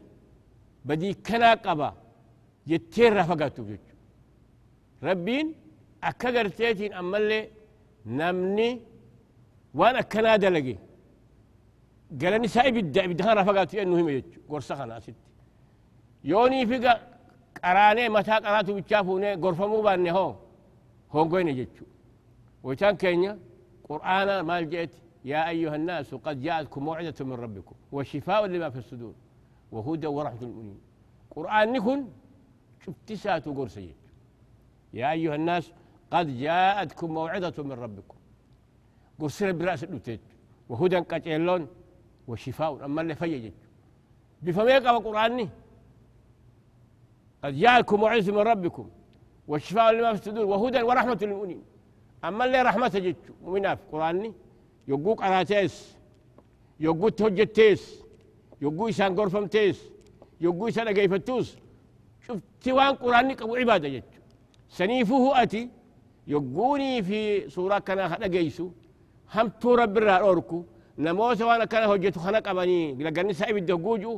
بدي 0.84 1.14
كنا 1.26 1.54
قبا 1.54 1.94
جتين 2.68 3.12
رفقاتو 3.18 3.62
جيتشو 3.68 3.96
ربين 5.02 5.46
أكا 6.04 6.28
قرتيتين 6.38 6.92
أما 7.00 7.16
اللي 7.18 7.40
نمني 8.06 8.70
وأنا 9.74 10.00
كنا 10.00 10.36
دلقي 10.36 10.76
قالني 12.20 12.48
سايب 12.48 12.76
الدا 12.76 13.06
بدها 13.06 13.34
رفقاتو 13.34 13.78
إنه 13.82 14.00
هم 14.00 14.08
يجو 14.08 14.40
قرصة 14.48 14.74
خنا 14.78 15.00
ستي 15.00 15.14
يوني 16.24 16.66
في 16.66 16.76
قراني 17.64 18.08
متى 18.08 18.32
قراتو 18.32 18.72
بتشافوني 18.76 19.34
غرفمو 19.34 19.82
باني 19.82 20.12
هو. 20.12 20.34
هو 21.12 21.22
قوين 21.30 21.48
يجو 21.48 21.86
وكان 22.64 22.96
كينيا 22.96 23.38
قرآن 23.88 24.28
ما 24.40 24.60
جئت 24.60 24.94
يا 25.24 25.48
أيها 25.48 25.76
الناس 25.76 26.14
قد 26.14 26.36
جاءتكم 26.42 26.84
موعظة 26.84 27.24
من 27.24 27.32
ربكم 27.32 27.74
وشفاء 27.92 28.46
لما 28.46 28.70
في 28.70 28.78
الصدور 28.78 29.14
وهدى 29.72 30.06
ورحمة 30.06 30.42
المؤمنين 30.42 30.80
قرآن 31.36 31.72
نكون 31.72 32.00
شفت 32.86 33.12
ساتو 33.12 33.54
قرسي 33.54 33.94
يا 34.94 35.12
أيها 35.12 35.34
الناس 35.34 35.72
قد 36.10 36.38
جاءتكم 36.38 37.14
موعظة 37.14 37.62
من 37.62 37.72
ربكم. 37.72 38.16
قرسنا 39.20 39.52
براس 39.52 39.84
الدوتيت 39.84 40.20
وهدى 40.68 40.96
قتيلون 40.96 41.68
وشفاء. 42.28 42.84
أما 42.84 43.00
اللي 43.02 43.14
فيجج 43.14 43.52
بفميك 44.42 44.86
أبو 44.86 45.08
قرآني 45.08 45.48
قد 47.44 47.54
جاءكم 47.54 48.00
موعظة 48.00 48.32
من 48.32 48.38
ربكم. 48.38 48.90
والشفاء 49.48 49.92
لما 49.92 50.14
في 50.14 50.20
الصدور 50.20 50.44
وهدى 50.44 50.82
ورحمة 50.82 51.18
للمؤمنين. 51.22 51.62
أما 52.24 52.44
اللي 52.44 52.62
رحمة 52.62 52.88
جج 52.88 53.16
مؤمنا 53.42 53.74
في 53.74 53.82
قرآني 53.92 54.32
يقوك 54.88 55.22
على 55.22 55.44
تيس 55.44 55.96
يقو 56.80 57.08
تهجت 57.08 57.56
تيس 57.56 58.02
يقو 58.62 58.88
إسان 58.88 59.20
قرفم 59.20 59.46
تيس 59.46 59.82
يقو 60.40 60.68
إسان 60.68 60.88
أقيفتوس. 60.88 61.56
شوف 62.26 62.38
توان 62.62 62.94
قرآني 63.02 63.34
قبو 63.40 63.54
عبادة 63.60 63.88
جج 63.94 64.02
سنيفه 64.78 65.42
أتي 65.42 65.62
يقوني 66.26 67.02
في 67.02 67.20
سورة 67.54 67.78
كان 67.86 67.98
أقيسو 67.98 68.66
هم 69.34 69.48
تو 69.60 69.74
رب 69.74 69.96
الرأوركو 69.98 70.58
نموت 71.04 71.40
وأنا 71.42 71.64
كان 71.72 71.82
هجتو 71.90 72.20
خنق 72.24 72.48
أبني 72.48 72.80
لقني 73.04 73.32
سايب 73.40 73.56
الدقوجو 73.56 74.12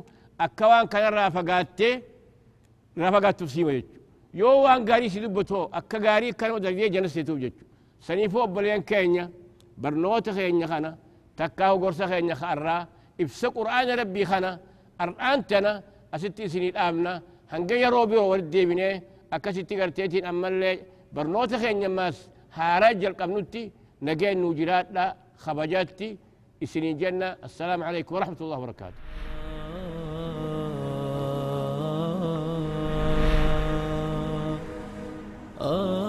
أكوان 0.45 0.85
كان 0.91 1.13
رافقاتي 1.13 2.01
رافقات 2.97 3.39
تفسيما 3.39 3.71
جج 3.77 3.83
يو 4.39 4.49
وان 4.63 4.81
غاري 4.89 5.09
سيدبتو 5.13 5.59
أكا 5.79 5.97
غاري 6.05 6.31
كان 6.39 6.51
ودقية 6.51 6.87
جنس 6.95 7.17
يتوب 7.17 7.37
جج 7.43 7.55
سنيفو 8.07 8.43
أبليان 8.43 8.81
كينيا 8.89 9.25
برنوت 9.81 10.29
خينيا 10.29 10.67
خنا 10.71 10.91
تكاو 11.37 11.75
قرص 11.83 12.01
خينيا 12.11 12.35
خارا 12.41 12.77
إفسا 13.21 13.47
قرآن 13.55 13.89
ربي 13.99 14.23
خنا 14.31 14.51
أرآنتنا 15.01 15.71
أستي 16.13 16.47
سنين 16.53 16.77
آمنا 16.77 17.13
هنجي 17.51 17.85
روبي 17.85 18.17
وردي 18.17 18.65
بني 18.69 19.01
أكاسيتي 19.33 19.81
قرتيتين 19.81 20.25
أما 20.25 20.47
اللي 20.47 20.79
برنوت 21.15 21.51
خينيا 21.61 21.87
ماس 21.87 22.17
هاراج 22.57 23.05
القبنوتي 23.05 23.63
نجين 24.01 24.37
نوجرات 24.41 24.87
لا 24.95 25.07
خبجاتي 25.43 26.09
سنين 26.71 26.97
جنة 27.01 27.29
السلام 27.47 27.79
عليكم 27.83 28.15
ورحمة 28.15 28.37
الله 28.41 28.57
وبركاته 28.59 28.95
آه 35.61 36.06